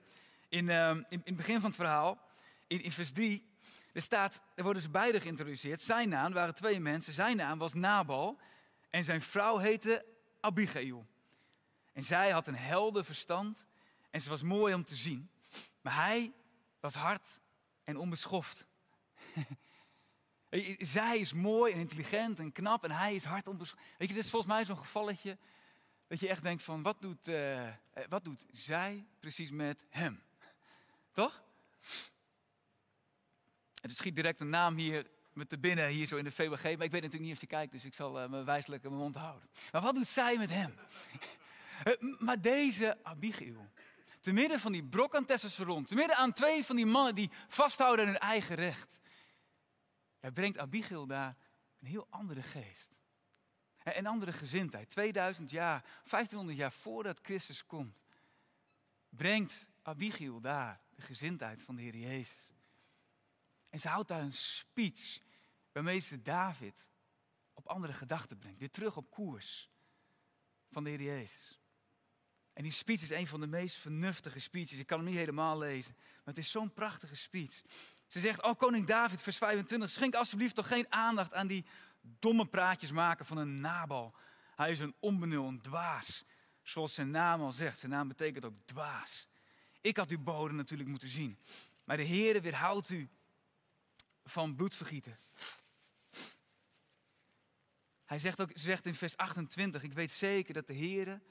[0.50, 2.20] In, uh, in, in, het begin van het verhaal,
[2.68, 3.50] in, in vers 3,
[3.94, 5.82] er, staat, er worden ze beide geïntroduceerd.
[5.82, 7.14] Zijn naam, waren twee mensen.
[7.14, 8.40] Zijn naam was Nabal
[8.90, 10.06] en zijn vrouw heette
[10.40, 11.08] Abigail.
[11.94, 13.66] En zij had een helder verstand
[14.10, 15.30] en ze was mooi om te zien.
[15.82, 16.34] Maar hij
[16.80, 17.40] was hard
[17.84, 18.67] en onbeschoft.
[20.96, 23.82] zij is mooi en intelligent en knap en hij is hard onbeschoft.
[23.98, 25.38] Weet je, dit is volgens mij zo'n gevalletje
[26.08, 27.68] dat je echt denkt van, wat doet, uh,
[28.10, 30.24] wat doet zij precies met hem?
[31.12, 31.44] Toch?
[33.82, 36.64] Er schiet direct een naam hier met te binnen, hier zo in de VWG.
[36.64, 38.96] Maar ik weet natuurlijk niet of je kijkt, dus ik zal uh, me wijselijk mijn
[38.96, 39.50] mond houden.
[39.72, 40.76] Maar wat doet zij met hem?
[42.26, 43.70] maar deze Abigail,
[44.22, 47.32] te midden van die brok aan testosteron, te midden aan twee van die mannen die
[47.48, 49.00] vasthouden aan hun eigen recht.
[50.28, 51.38] Hij brengt Abigail daar
[51.80, 52.96] een heel andere geest.
[53.84, 54.90] Een andere gezindheid.
[54.90, 58.06] 2000 jaar, 1500 jaar voordat Christus komt,
[59.10, 62.50] brengt Abigail daar de gezindheid van de Heer Jezus.
[63.70, 65.20] En ze houdt daar een speech
[65.72, 66.88] waarmee ze David
[67.54, 68.60] op andere gedachten brengt.
[68.60, 69.70] Weer terug op koers
[70.72, 71.60] van de Heer Jezus.
[72.54, 74.80] En die speech is een van de meest vernuftige speeches.
[74.80, 77.62] Ik kan hem niet helemaal lezen, maar het is zo'n prachtige speech.
[78.08, 81.66] Ze zegt, oh koning David, vers 25, schenk alsjeblieft toch geen aandacht aan die
[82.02, 84.16] domme praatjes maken van een nabal.
[84.56, 86.24] Hij is een onbenul, een dwaas.
[86.64, 89.28] Zoals zijn naam al zegt, zijn naam betekent ook dwaas.
[89.82, 91.40] Ik had uw bodem natuurlijk moeten zien.
[91.84, 93.10] Maar de Heere weerhoudt u
[94.24, 95.20] van bloedvergieten.
[98.06, 101.22] Hij zegt ook, zegt in vers 28, ik weet zeker dat de Heere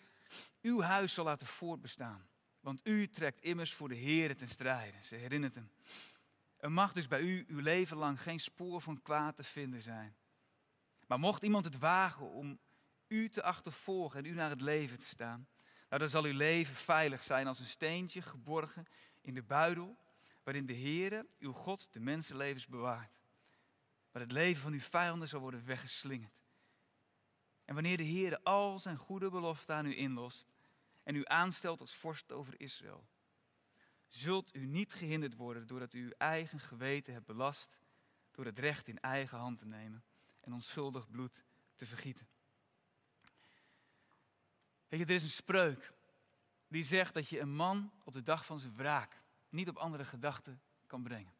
[0.62, 2.28] uw huis zal laten voortbestaan.
[2.60, 5.02] Want u trekt immers voor de Heere ten strijde.
[5.02, 5.70] Ze herinnert hem.
[6.56, 10.16] Er mag dus bij u uw leven lang geen spoor van kwaad te vinden zijn.
[11.06, 12.58] Maar mocht iemand het wagen om
[13.08, 15.48] u te achtervolgen en u naar het leven te staan,
[15.88, 18.86] nou dan zal uw leven veilig zijn als een steentje geborgen
[19.20, 19.96] in de buidel
[20.42, 23.20] waarin de Heere, uw God, de mensenlevens bewaart.
[24.12, 26.44] Waar het leven van uw vijanden zal worden weggeslingerd.
[27.64, 30.46] En wanneer de Heere al zijn goede beloften aan u inlost
[31.02, 33.06] en u aanstelt als vorst over Israël,
[34.08, 37.78] zult u niet gehinderd worden doordat u uw eigen geweten hebt belast
[38.30, 40.04] door het recht in eigen hand te nemen
[40.40, 42.28] en onschuldig bloed te vergieten.
[44.88, 45.92] Weet je, er is een spreuk
[46.68, 50.04] die zegt dat je een man op de dag van zijn wraak niet op andere
[50.04, 51.34] gedachten kan brengen.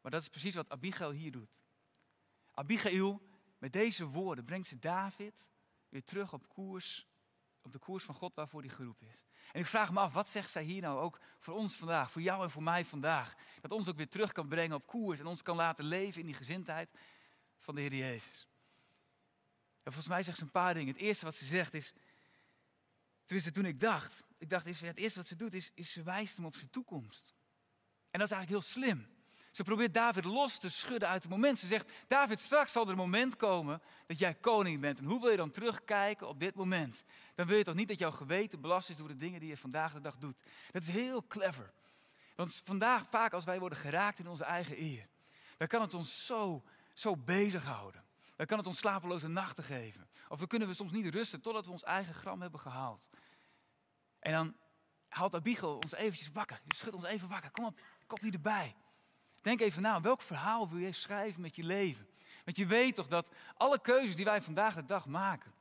[0.00, 1.56] Maar dat is precies wat Abigail hier doet.
[2.52, 3.22] Abigail,
[3.58, 5.50] met deze woorden, brengt ze David
[5.88, 7.06] weer terug op koers,
[7.64, 9.24] op de koers van God waarvoor hij geroepen is.
[9.52, 12.22] En ik vraag me af, wat zegt zij hier nou ook voor ons vandaag, voor
[12.22, 13.34] jou en voor mij vandaag?
[13.60, 16.26] Dat ons ook weer terug kan brengen op koers en ons kan laten leven in
[16.26, 16.90] die gezindheid
[17.58, 18.48] van de Heer Jezus.
[19.82, 20.92] En volgens mij zegt ze een paar dingen.
[20.92, 21.94] Het eerste wat ze zegt is,
[23.24, 26.36] Tenminste, toen ik dacht, ik dacht, het eerste wat ze doet is, is ze wijst
[26.36, 27.34] hem op zijn toekomst.
[28.10, 29.13] En dat is eigenlijk heel slim.
[29.54, 31.58] Ze probeert David los te schudden uit het moment.
[31.58, 34.98] Ze zegt, David, straks zal er een moment komen dat jij koning bent.
[34.98, 37.04] En hoe wil je dan terugkijken op dit moment?
[37.34, 39.56] Dan wil je toch niet dat jouw geweten belast is door de dingen die je
[39.56, 40.42] vandaag de dag doet.
[40.70, 41.72] Dat is heel clever.
[42.36, 45.08] Want vandaag, vaak als wij worden geraakt in onze eigen eer,
[45.56, 48.04] dan kan het ons zo, zo bezighouden.
[48.36, 50.08] Dan kan het ons slapeloze nachten geven.
[50.28, 53.08] Of dan kunnen we soms niet rusten totdat we ons eigen gram hebben gehaald.
[54.18, 54.56] En dan
[55.08, 56.60] haalt Abigail ons eventjes wakker.
[56.64, 57.50] Je schudt ons even wakker.
[57.50, 58.74] Kom op, kopje erbij.
[59.44, 62.08] Denk even na, welk verhaal wil jij schrijven met je leven?
[62.44, 65.54] Want je weet toch dat alle keuzes die wij vandaag de dag maken,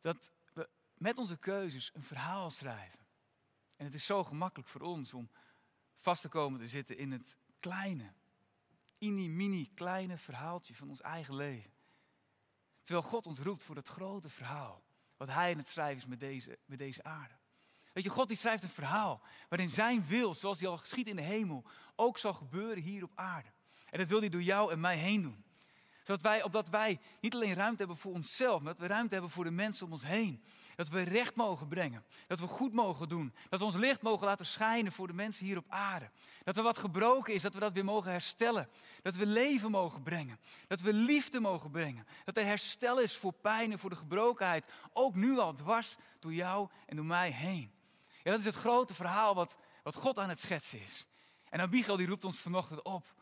[0.00, 2.98] dat we met onze keuzes een verhaal schrijven.
[3.76, 5.30] En het is zo gemakkelijk voor ons om
[5.98, 8.12] vast te komen te zitten in het kleine,
[8.98, 11.72] mini-mini kleine verhaaltje van ons eigen leven.
[12.82, 14.82] Terwijl God ons roept voor het grote verhaal,
[15.16, 17.39] wat Hij in het schrijven is met deze, met deze aarde.
[17.92, 21.16] Weet je, God die schrijft een verhaal waarin zijn wil, zoals hij al geschiet in
[21.16, 21.64] de hemel,
[21.96, 23.48] ook zal gebeuren hier op aarde.
[23.90, 25.44] En dat wil hij door jou en mij heen doen.
[26.10, 29.30] Zodat wij, opdat wij niet alleen ruimte hebben voor onszelf, maar dat we ruimte hebben
[29.30, 30.44] voor de mensen om ons heen.
[30.76, 32.04] Dat we recht mogen brengen.
[32.26, 33.34] Dat we goed mogen doen.
[33.48, 36.10] Dat we ons licht mogen laten schijnen voor de mensen hier op aarde.
[36.44, 38.68] Dat er wat gebroken is, dat we dat weer mogen herstellen.
[39.02, 40.38] Dat we leven mogen brengen.
[40.66, 42.06] Dat we liefde mogen brengen.
[42.24, 44.64] Dat er herstel is voor pijn en voor de gebrokenheid.
[44.92, 47.72] Ook nu al dwars door jou en door mij heen.
[48.22, 51.06] Ja, dat is het grote verhaal wat, wat God aan het schetsen is.
[51.48, 53.14] En Abigail die roept ons vanochtend op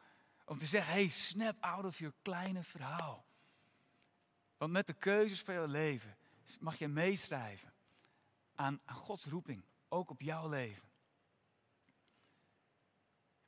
[0.44, 3.26] om te zeggen, hey, snap out of je kleine verhaal.
[4.56, 6.16] Want met de keuzes van je leven
[6.60, 7.72] mag je meeschrijven
[8.54, 10.88] aan, Gods roeping, ook op jouw leven.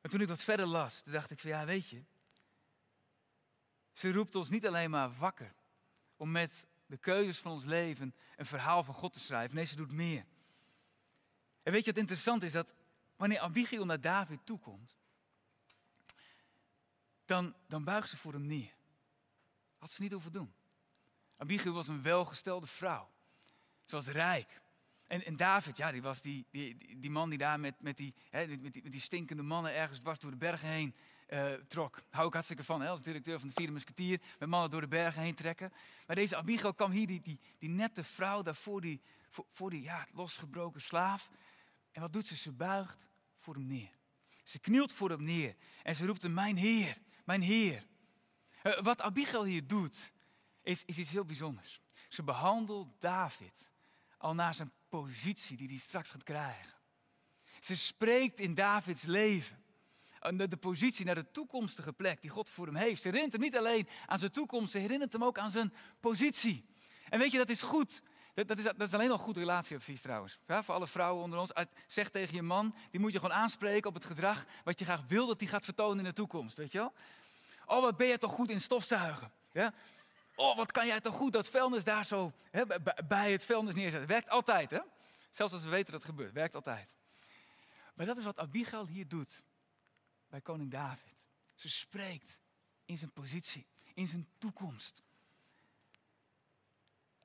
[0.01, 2.05] En toen ik wat verder las, dacht ik van ja, weet je,
[3.93, 5.55] ze roept ons niet alleen maar wakker
[6.17, 9.57] om met de keuzes van ons leven een verhaal van God te schrijven.
[9.57, 10.25] Nee, ze doet meer.
[11.71, 12.53] En weet je wat interessant is?
[12.53, 12.75] Dat
[13.17, 14.97] wanneer Abigail naar David toekomt,
[17.25, 18.73] dan, dan buigt ze voor hem neer.
[19.79, 20.53] Had ze niet hoeven doen.
[21.37, 23.11] Abigail was een welgestelde vrouw.
[23.85, 24.61] Ze was rijk.
[25.07, 28.15] En, en David, ja, die was die, die, die man die daar met, met, die,
[28.31, 30.95] hè, met, die, stinkende mannen ergens dwars door de bergen heen
[31.29, 32.03] uh, trok.
[32.11, 34.89] Hou ik hartstikke van, hè, als directeur van de vierde musketier, met mannen door de
[34.89, 35.73] bergen heen trekken.
[36.07, 39.83] Maar deze Abigail kwam hier, die, die, die nette vrouw, daarvoor die, voor, voor die
[39.83, 41.31] ja, losgebroken slaaf.
[41.93, 42.37] En wat doet ze?
[42.37, 43.07] Ze buigt
[43.39, 43.91] voor hem neer.
[44.45, 47.87] Ze knielt voor hem neer en ze roept hem, mijn Heer, mijn Heer.
[48.63, 50.13] Uh, wat Abigail hier doet,
[50.63, 51.81] is, is iets heel bijzonders.
[52.09, 53.69] Ze behandelt David
[54.19, 56.75] al naar zijn positie die hij straks gaat krijgen.
[57.61, 59.65] Ze spreekt in Davids leven.
[60.35, 63.03] De, de positie naar de toekomstige plek die God voor hem heeft.
[63.03, 66.65] Ze herinnert hem niet alleen aan zijn toekomst, ze herinnert hem ook aan zijn positie.
[67.09, 68.03] En weet je, dat is goed.
[68.47, 70.39] Dat, is, dat is, alleen al goed relatieadvies trouwens.
[70.47, 71.51] Ja, voor alle vrouwen onder ons.
[71.87, 75.03] Zeg tegen je man, die moet je gewoon aanspreken op het gedrag wat je graag
[75.09, 76.57] wil dat hij gaat vertonen in de toekomst.
[76.57, 76.93] Weet je wel?
[77.67, 79.33] Oh, wat ben je toch goed in stofzuigen.
[79.53, 79.73] Ja?
[80.35, 82.63] Oh, wat kan jij toch goed dat vuilnis daar zo hè,
[83.09, 84.09] bij het vuilnis neerzetten.
[84.09, 84.81] Werkt altijd, hè?
[85.31, 86.33] Zelfs als we weten dat het gebeurt.
[86.33, 86.95] Werkt altijd.
[87.95, 89.45] Maar dat is wat Abigail hier doet
[90.29, 91.15] bij koning David.
[91.55, 92.39] Ze spreekt
[92.85, 95.03] in zijn positie, in zijn toekomst.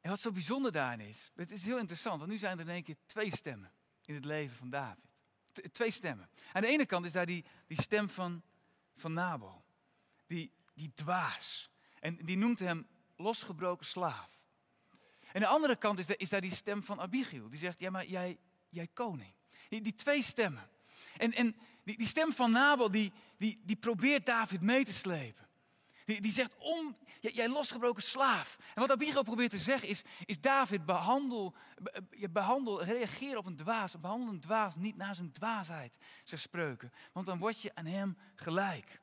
[0.05, 2.73] En wat zo bijzonder daarin is, het is heel interessant, want nu zijn er in
[2.73, 3.71] één keer twee stemmen
[4.05, 5.03] in het leven van David.
[5.71, 6.29] twee stemmen.
[6.53, 8.43] Aan de ene kant is daar die, die stem van,
[8.95, 9.65] van Nabal,
[10.27, 11.69] die, die dwaas.
[11.99, 14.41] En die noemt hem losgebroken slaaf.
[15.19, 17.89] En aan de andere kant is, is daar die stem van Abigail, die zegt, ja
[17.89, 18.37] maar jij,
[18.69, 19.33] jij koning.
[19.69, 20.69] Die, die twee stemmen.
[21.17, 25.44] En, en die, die stem van Nabal, die, die, die probeert David mee te slepen.
[26.05, 28.57] Die, die zegt, om, jij losgebroken slaaf.
[28.73, 31.55] En wat Abigail probeert te zeggen is, is David, behandel,
[32.09, 33.99] je behandel, reageer op een dwaas.
[33.99, 36.91] Behandel een dwaas niet naar zijn dwaasheid, zegt spreuken.
[37.11, 39.01] Want dan word je aan hem gelijk.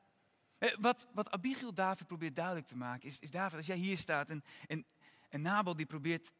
[0.57, 3.97] Eh, wat, wat Abigail David probeert duidelijk te maken, is, is David, als jij hier
[3.97, 4.85] staat en, en,
[5.29, 6.31] en Nabal die probeert,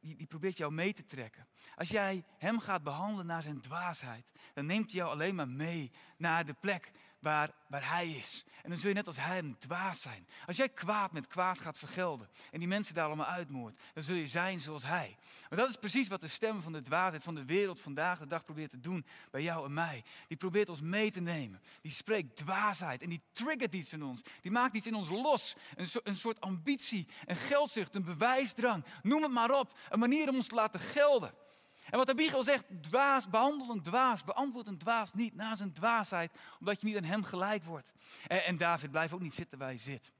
[0.00, 1.46] die, die probeert jou mee te trekken.
[1.76, 5.92] Als jij hem gaat behandelen naar zijn dwaasheid, dan neemt hij jou alleen maar mee
[6.16, 6.92] naar de plek
[7.24, 8.44] waar, hij is.
[8.62, 10.26] En dan zul je net als hij een dwaas zijn.
[10.46, 14.14] Als jij kwaad met kwaad gaat vergelden en die mensen daar allemaal uitmoordt, dan zul
[14.14, 15.16] je zijn zoals hij.
[15.48, 18.26] Maar dat is precies wat de stem van de dwaasheid van de wereld vandaag de
[18.26, 20.04] dag probeert te doen bij jou en mij.
[20.28, 21.62] Die probeert ons mee te nemen.
[21.80, 24.22] Die spreekt dwaasheid en die triggert iets in ons.
[24.40, 25.56] Die maakt iets in ons los.
[25.74, 28.84] Een, een soort ambitie, een geldzucht, een bewijsdrang.
[29.02, 29.78] Noem het maar op.
[29.88, 31.43] Een manier om ons te laten gelden.
[31.90, 36.32] En wat Bibel zegt, dwaas, behandel een dwaas, beantwoord een dwaas niet na zijn dwaasheid,
[36.60, 37.92] omdat je niet aan hem gelijk wordt.
[38.26, 40.12] En, en David, blijf ook niet zitten waar je zit.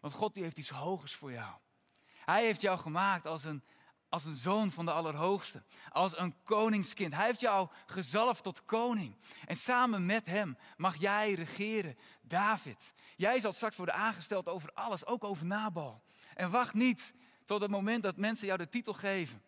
[0.00, 1.54] Want God die heeft iets hogers voor jou.
[2.24, 3.62] Hij heeft jou gemaakt als een,
[4.08, 7.14] als een zoon van de Allerhoogste, als een koningskind.
[7.14, 9.16] Hij heeft jou gezalfd tot koning.
[9.46, 11.98] En samen met hem mag jij regeren.
[12.22, 16.02] David, jij zal straks worden aangesteld over alles, ook over Nabal.
[16.34, 19.42] En wacht niet tot het moment dat mensen jou de titel geven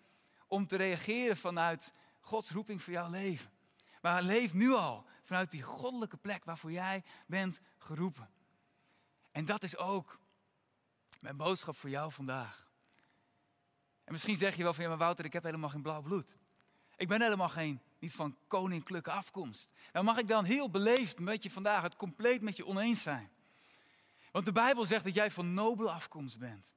[0.46, 3.50] om te reageren vanuit Gods roeping voor jouw leven.
[4.00, 8.30] Maar leef nu al vanuit die goddelijke plek waarvoor jij bent geroepen.
[9.32, 10.18] En dat is ook
[11.20, 12.66] mijn boodschap voor jou vandaag.
[14.04, 16.36] En misschien zeg je wel van ja, maar Wouter, ik heb helemaal geen blauw bloed.
[16.96, 19.68] Ik ben helemaal geen, niet van koninklijke afkomst.
[19.92, 23.30] Nou mag ik dan heel beleefd met je vandaag het compleet met je oneens zijn.
[24.32, 26.74] Want de Bijbel zegt dat jij van nobele afkomst bent.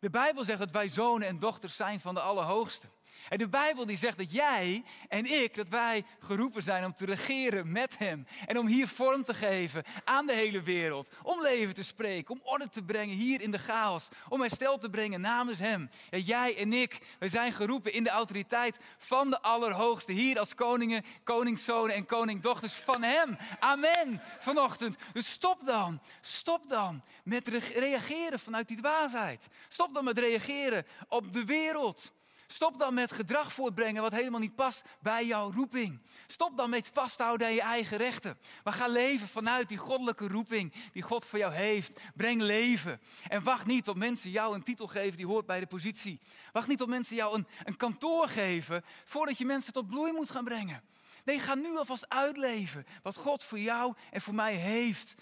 [0.00, 2.88] De Bijbel zegt dat wij zonen en dochters zijn van de Allerhoogste.
[3.28, 7.04] En de Bijbel die zegt dat jij en ik, dat wij geroepen zijn om te
[7.04, 8.26] regeren met Hem.
[8.46, 11.10] En om hier vorm te geven aan de hele wereld.
[11.22, 14.08] Om leven te spreken, om orde te brengen hier in de chaos.
[14.28, 15.90] Om herstel te brengen namens Hem.
[16.10, 20.12] Ja, jij en ik, wij zijn geroepen in de autoriteit van de Allerhoogste.
[20.12, 23.36] Hier als koningen, koningszonen en koningdochters van Hem.
[23.58, 24.22] Amen.
[24.38, 24.96] Vanochtend.
[25.12, 29.48] Dus stop dan, stop dan met reageren vanuit die dwaasheid.
[29.68, 32.12] Stop dan met reageren op de wereld.
[32.46, 36.00] Stop dan met gedrag voortbrengen wat helemaal niet past bij jouw roeping.
[36.26, 38.38] Stop dan met vasthouden aan je eigen rechten.
[38.64, 42.00] Maar ga leven vanuit die goddelijke roeping die God voor jou heeft.
[42.14, 43.00] Breng leven.
[43.28, 46.20] En wacht niet tot mensen jou een titel geven die hoort bij de positie.
[46.52, 50.30] Wacht niet tot mensen jou een, een kantoor geven voordat je mensen tot bloei moet
[50.30, 50.82] gaan brengen.
[51.24, 55.14] Nee, ga nu alvast uitleven wat God voor jou en voor mij heeft.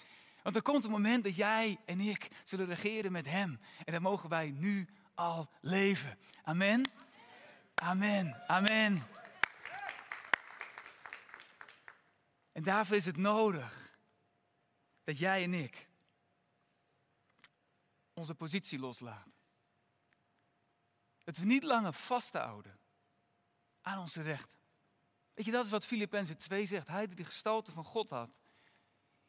[0.42, 3.60] Want er komt een moment dat jij en ik zullen regeren met Hem.
[3.84, 6.18] En dat mogen wij nu al leven.
[6.44, 6.90] Amen.
[7.82, 9.06] Amen, amen.
[12.52, 13.96] En daarvoor is het nodig
[15.04, 15.88] dat jij en ik
[18.12, 19.32] onze positie loslaten.
[21.24, 22.78] Dat we niet langer vasthouden
[23.80, 24.60] aan onze rechten.
[25.34, 26.88] Weet je, dat is wat Filippenzen 2 zegt.
[26.88, 28.40] Hij die de gestalte van God had,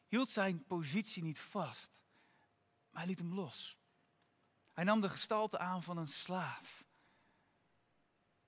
[0.06, 1.90] hield zijn positie niet vast,
[2.90, 3.78] maar hij liet hem los.
[4.72, 6.84] Hij nam de gestalte aan van een slaaf.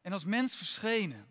[0.06, 1.26] En als mens verschenen,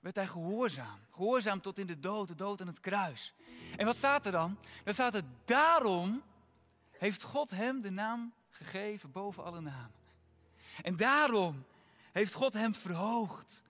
[0.00, 0.98] werd hij gehoorzaam.
[1.10, 3.34] Gehoorzaam tot in de dood, de dood aan het kruis.
[3.76, 4.58] En wat staat er dan?
[4.84, 6.22] Dan staat er, daarom
[6.90, 9.94] heeft God hem de naam gegeven boven alle namen.
[10.82, 11.64] En daarom
[12.12, 13.62] heeft God hem verhoogd.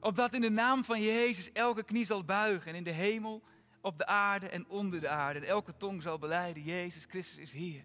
[0.00, 2.70] Opdat in de naam van Jezus elke knie zal buigen.
[2.70, 3.42] En in de hemel,
[3.80, 5.38] op de aarde en onder de aarde.
[5.40, 7.84] En elke tong zal beleiden, Jezus Christus is Heer.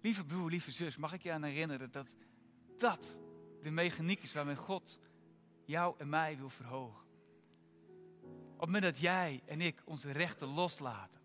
[0.00, 2.12] Lieve broer, lieve zus, mag ik je aan herinneren dat
[2.78, 3.16] dat
[3.62, 4.98] de mechaniek is waarmee God
[5.64, 7.02] jou en mij wil verhogen.
[8.54, 11.20] Op het moment dat jij en ik onze rechten loslaten,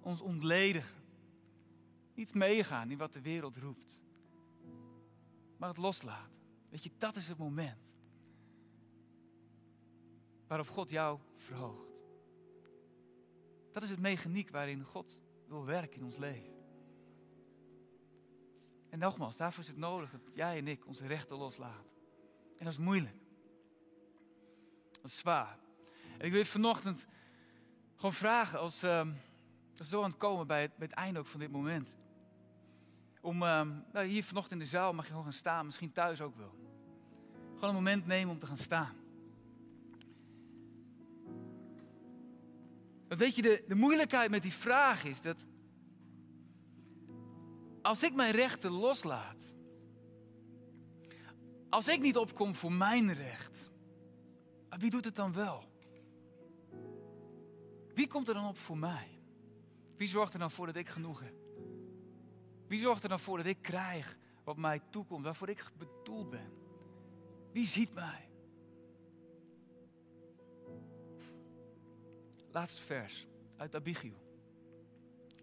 [0.00, 1.02] ons ontledigen,
[2.14, 4.00] niet meegaan in wat de wereld roept,
[5.56, 6.40] maar het loslaten.
[6.68, 7.90] Weet je, dat is het moment
[10.46, 12.04] waarop God jou verhoogt.
[13.70, 16.61] Dat is het mechaniek waarin God wil werken in ons leven.
[18.92, 21.90] En nogmaals, daarvoor is het nodig dat jij en ik onze rechten loslaten.
[22.58, 23.16] En dat is moeilijk.
[24.90, 25.58] Dat is zwaar.
[26.18, 27.06] En ik wil je vanochtend
[27.96, 29.06] gewoon vragen, als uh,
[29.76, 31.88] we zo aan het komen bij het, bij het einde ook van dit moment.
[33.20, 36.20] Om, uh, nou hier vanochtend in de zaal mag je gewoon gaan staan, misschien thuis
[36.20, 36.54] ook wel.
[37.54, 38.94] Gewoon een moment nemen om te gaan staan.
[43.08, 45.44] Want weet je, de, de moeilijkheid met die vraag is dat
[47.82, 49.52] als ik mijn rechten loslaat,
[51.68, 53.70] als ik niet opkom voor mijn recht,
[54.78, 55.70] wie doet het dan wel?
[57.94, 59.08] Wie komt er dan op voor mij?
[59.96, 61.34] Wie zorgt er dan voor dat ik genoeg heb?
[62.66, 66.52] Wie zorgt er dan voor dat ik krijg wat mij toekomt, waarvoor ik bedoeld ben?
[67.52, 68.28] Wie ziet mij?
[72.50, 74.20] Laatste vers uit Abigail.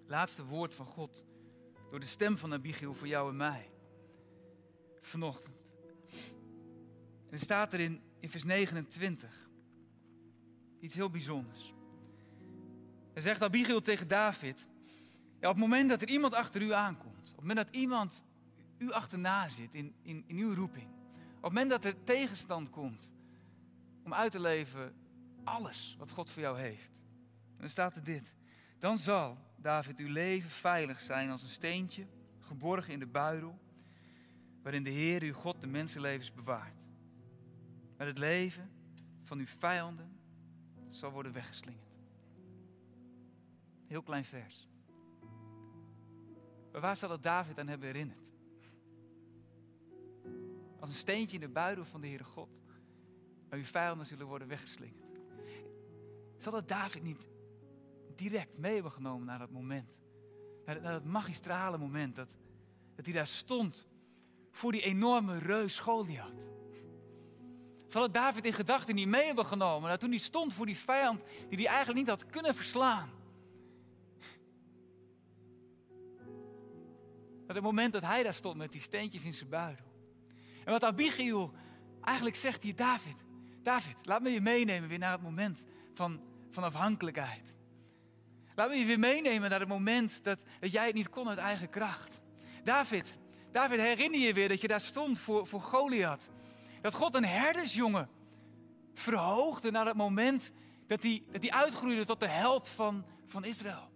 [0.06, 1.25] Laatste woord van God
[1.89, 3.71] door de stem van Abigail voor jou en mij.
[5.02, 5.56] Vanochtend.
[7.25, 9.50] En er staat er in, in vers 29
[10.79, 11.73] iets heel bijzonders.
[13.13, 14.67] Er zegt Abigail tegen David,
[15.40, 18.23] ja, op het moment dat er iemand achter u aankomt, op het moment dat iemand
[18.77, 23.12] u achterna zit in, in, in uw roeping, op het moment dat er tegenstand komt
[24.04, 24.94] om uit te leven
[25.44, 27.02] alles wat God voor jou heeft.
[27.58, 28.35] Dan staat er dit,
[28.79, 32.06] dan zal David, uw leven veilig zijn als een steentje,
[32.40, 33.60] geborgen in de buidel,
[34.62, 36.78] waarin de Heer, uw God, de mensenlevens bewaart.
[37.98, 38.72] Met het leven
[39.24, 40.20] van uw vijanden
[40.88, 41.88] zal worden weggeslingerd.
[43.88, 44.68] Heel klein vers.
[46.72, 48.30] Maar waar zal het David aan hebben herinnerd?
[50.80, 52.50] als een steentje in de buidel van de Heere God.
[53.50, 55.20] Maar uw vijanden zullen worden weggeslingerd.
[56.38, 57.28] Zal dat David niet
[58.20, 59.98] direct mee hebben genomen naar dat moment?
[60.65, 62.38] Naar, dat magistrale moment dat,
[62.96, 63.88] dat hij daar stond
[64.52, 66.48] voor die enorme reus Goliath.
[67.88, 69.90] Zal het David in gedachten niet mee hebben genomen?
[69.90, 73.10] Dat toen hij stond voor die vijand die hij eigenlijk niet had kunnen verslaan.
[77.46, 79.86] Dat het moment dat hij daar stond met die steentjes in zijn buidel.
[80.65, 81.52] En wat Abigail
[82.02, 83.15] eigenlijk zegt hier, David,
[83.63, 85.63] David, laat me je meenemen weer naar het moment
[85.94, 87.56] van, van afhankelijkheid.
[88.60, 91.38] Laat me je weer meenemen naar het moment dat, dat jij het niet kon uit
[91.38, 92.20] eigen kracht.
[92.64, 93.18] David,
[93.52, 96.30] David, herinner je weer dat je daar stond voor, voor Goliath.
[96.82, 98.10] Dat God een herdersjongen
[98.94, 100.52] verhoogde naar het moment
[100.88, 103.90] dat hij, dat hij uitgroeide tot de held van, van Israël.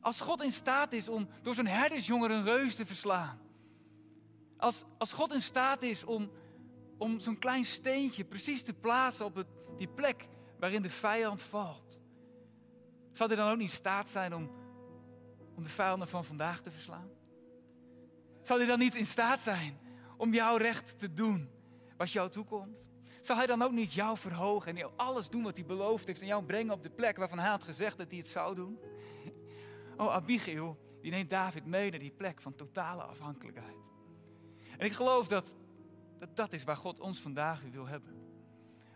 [0.00, 3.40] Als God in staat is om door zo'n herdersjongen een reus te verslaan.
[4.56, 6.30] Als, als God in staat is om,
[6.98, 10.28] om zo'n klein steentje precies te plaatsen op het, die plek
[10.58, 12.02] waarin de vijand valt.
[13.14, 14.50] Zal hij dan ook niet in staat zijn om,
[15.54, 17.08] om de vijanden van vandaag te verslaan?
[18.42, 19.78] Zal hij dan niet in staat zijn
[20.16, 21.48] om jouw recht te doen
[21.96, 22.90] wat jou toekomt?
[23.20, 26.20] Zal hij dan ook niet jou verhogen en jou alles doen wat hij beloofd heeft
[26.20, 28.78] en jou brengen op de plek waarvan hij had gezegd dat hij het zou doen?
[29.96, 33.90] Oh, Abigail, die neemt David mee naar die plek van totale afhankelijkheid.
[34.78, 35.54] En ik geloof dat
[36.18, 38.14] dat, dat is waar God ons vandaag wil hebben.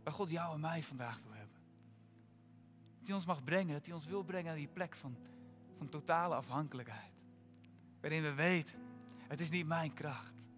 [0.04, 1.27] Waar God jou en mij vandaag wil
[3.08, 5.16] hij ons mag brengen, dat hij ons wil brengen naar die plek van,
[5.76, 7.12] van totale afhankelijkheid.
[8.00, 8.78] Waarin we weten,
[9.28, 10.48] het is niet mijn kracht.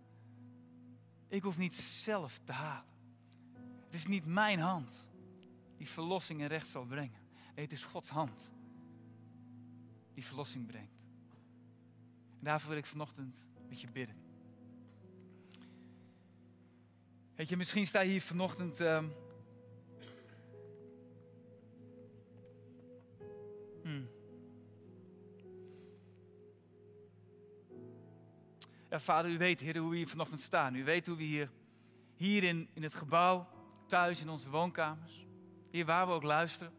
[1.29, 2.91] Ik hoef niet zelf te halen.
[3.85, 5.11] Het is niet mijn hand
[5.77, 7.21] die verlossing en recht zal brengen.
[7.55, 8.51] Nee, het is Gods hand
[10.15, 10.99] die verlossing brengt.
[12.39, 14.17] En daarvoor wil ik vanochtend met je bidden.
[17.35, 18.81] Weet je, misschien sta je hier vanochtend.
[18.81, 19.05] Uh,
[28.99, 30.75] vader, u weet, Heer, hoe we hier vanochtend staan.
[30.75, 31.51] U weet hoe we hier,
[32.15, 33.49] hier in, in het gebouw,
[33.87, 35.27] thuis in onze woonkamers,
[35.71, 36.73] hier waar we ook luisteren.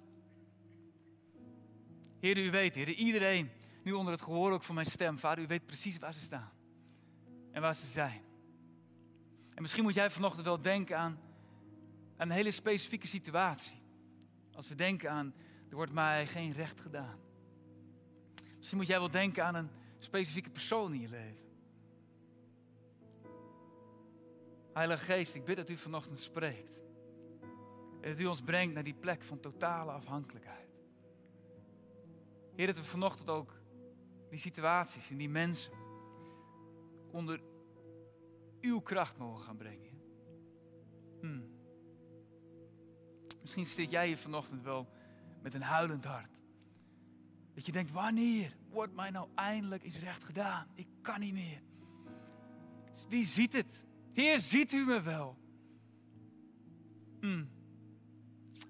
[2.20, 3.50] Heer, u weet, Heer, iedereen,
[3.84, 6.52] nu onder het gehoor ook van mijn stem, vader, u weet precies waar ze staan
[7.52, 8.22] en waar ze zijn.
[9.54, 11.20] En misschien moet jij vanochtend wel denken aan,
[12.18, 13.82] aan een hele specifieke situatie.
[14.54, 15.34] Als we denken aan,
[15.72, 17.20] er wordt mij geen recht gedaan.
[18.58, 21.50] Misschien moet jij wel denken aan een specifieke persoon in je leven.
[24.74, 26.80] Heilige Geest, ik bid dat u vanochtend spreekt.
[28.02, 30.70] En dat u ons brengt naar die plek van totale afhankelijkheid.
[32.56, 33.62] Heer, dat we vanochtend ook
[34.30, 35.74] die situaties en die mensen
[37.12, 37.42] onder
[38.62, 40.02] uw kracht mogen gaan brengen.
[41.20, 41.60] Hmm.
[43.42, 44.88] Misschien zit jij hier vanochtend wel
[45.42, 46.40] met een huilend hart.
[47.54, 50.68] Dat je denkt, wanneer wordt mij nou eindelijk eens recht gedaan?
[50.74, 51.62] Ik kan niet meer.
[53.10, 53.84] Wie ziet het?
[54.14, 55.38] Heer, ziet u me wel?
[57.20, 57.50] Hmm.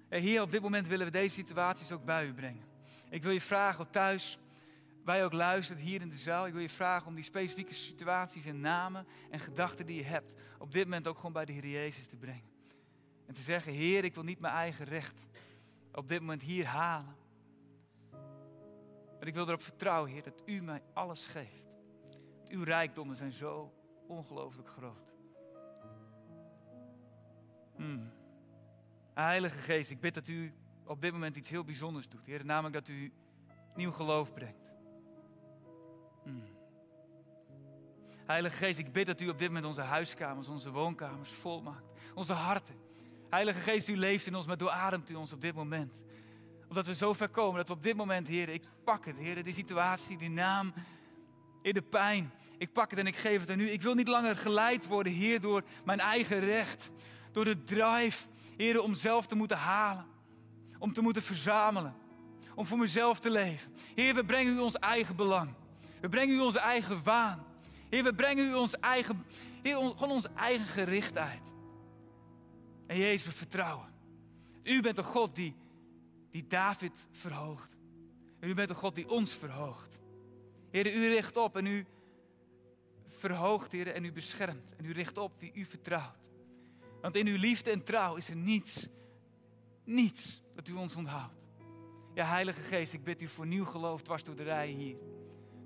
[0.08, 2.64] Heer, op dit moment willen we deze situaties ook bij u brengen.
[3.10, 4.38] Ik wil je vragen thuis,
[5.04, 6.46] wij ook luisteren hier in de zaal.
[6.46, 10.34] Ik wil je vragen om die specifieke situaties en namen en gedachten die je hebt,
[10.58, 12.50] op dit moment ook gewoon bij de Heer Jezus te brengen.
[13.26, 15.26] En te zeggen, Heer, ik wil niet mijn eigen recht
[15.92, 17.16] op dit moment hier halen.
[19.18, 21.66] Maar ik wil erop vertrouwen, Heer, dat U mij alles geeft.
[22.10, 23.72] Dat uw rijkdommen zijn zo
[24.06, 25.12] ongelooflijk groot.
[27.76, 28.12] Hmm.
[29.14, 32.26] Heilige Geest, ik bid dat U op dit moment iets heel bijzonders doet.
[32.26, 33.12] Heer, namelijk dat U
[33.74, 34.72] nieuw geloof brengt.
[36.24, 36.44] Hmm.
[38.26, 41.92] Heilige Geest, ik bid dat U op dit moment onze huiskamers, onze woonkamers volmaakt.
[42.14, 42.76] Onze harten.
[43.32, 46.00] Heilige Geest, U leeft in ons, maar doorademt U ons op dit moment.
[46.68, 49.44] Omdat we zo ver komen dat we op dit moment, Heer, ik pak het, Heer,
[49.44, 50.72] die situatie, die naam,
[51.62, 52.32] in de pijn.
[52.58, 53.70] Ik pak het en ik geef het aan U.
[53.70, 56.90] Ik wil niet langer geleid worden, Heer, door mijn eigen recht.
[57.32, 58.26] Door de drive,
[58.56, 60.06] Heer, om zelf te moeten halen.
[60.78, 61.94] Om te moeten verzamelen.
[62.54, 63.72] Om voor mezelf te leven.
[63.94, 65.54] Heer, we brengen U ons eigen belang.
[66.00, 67.44] We brengen U onze eigen waan.
[67.88, 69.24] Heer, we brengen U ons eigen,
[69.62, 71.51] Heer, gewoon onze eigen gerichtheid.
[72.92, 73.88] En Jezus, we vertrouwen.
[74.62, 75.56] U bent de God die,
[76.30, 77.76] die David verhoogt.
[78.40, 80.00] En u bent de God die ons verhoogt.
[80.70, 81.86] Heer, u richt op en u
[83.06, 84.74] verhoogt, Heer, en u beschermt.
[84.76, 86.30] En u richt op wie u vertrouwt.
[87.00, 88.88] Want in uw liefde en trouw is er niets,
[89.84, 91.48] niets dat u ons onthoudt.
[92.14, 94.96] Ja, Heilige Geest, ik bid u voor nieuw geloof dwars door de rijen hier.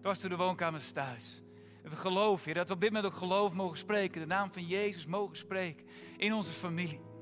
[0.01, 1.43] Dwars door de woonkamers thuis.
[1.83, 4.20] We geloven, Heer, dat we op dit moment ook geloof mogen spreken.
[4.20, 5.87] De naam van Jezus mogen spreken.
[6.16, 7.14] In onze familie.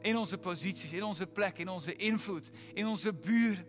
[0.00, 3.66] In onze posities, in onze plek, in onze invloed, in onze buren.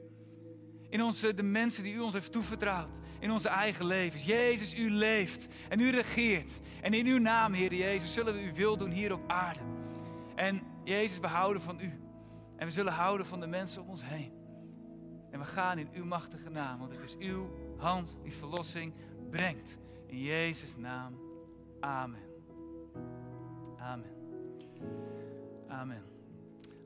[0.90, 3.00] In onze, de mensen die u ons heeft toevertrouwd.
[3.20, 4.26] In onze eigen levens.
[4.26, 6.60] Jezus, u leeft en u regeert.
[6.82, 9.60] En in uw naam, Heer Jezus, zullen we uw wil doen hier op aarde.
[10.36, 12.00] En Jezus, we houden van u.
[12.56, 14.32] En we zullen houden van de mensen om ons heen.
[15.32, 18.94] En we gaan in uw machtige naam, want het is uw hand die verlossing
[19.30, 19.78] brengt.
[20.08, 21.20] In Jezus' naam.
[21.80, 22.22] Amen.
[23.78, 24.12] Amen.
[25.68, 26.11] Amen.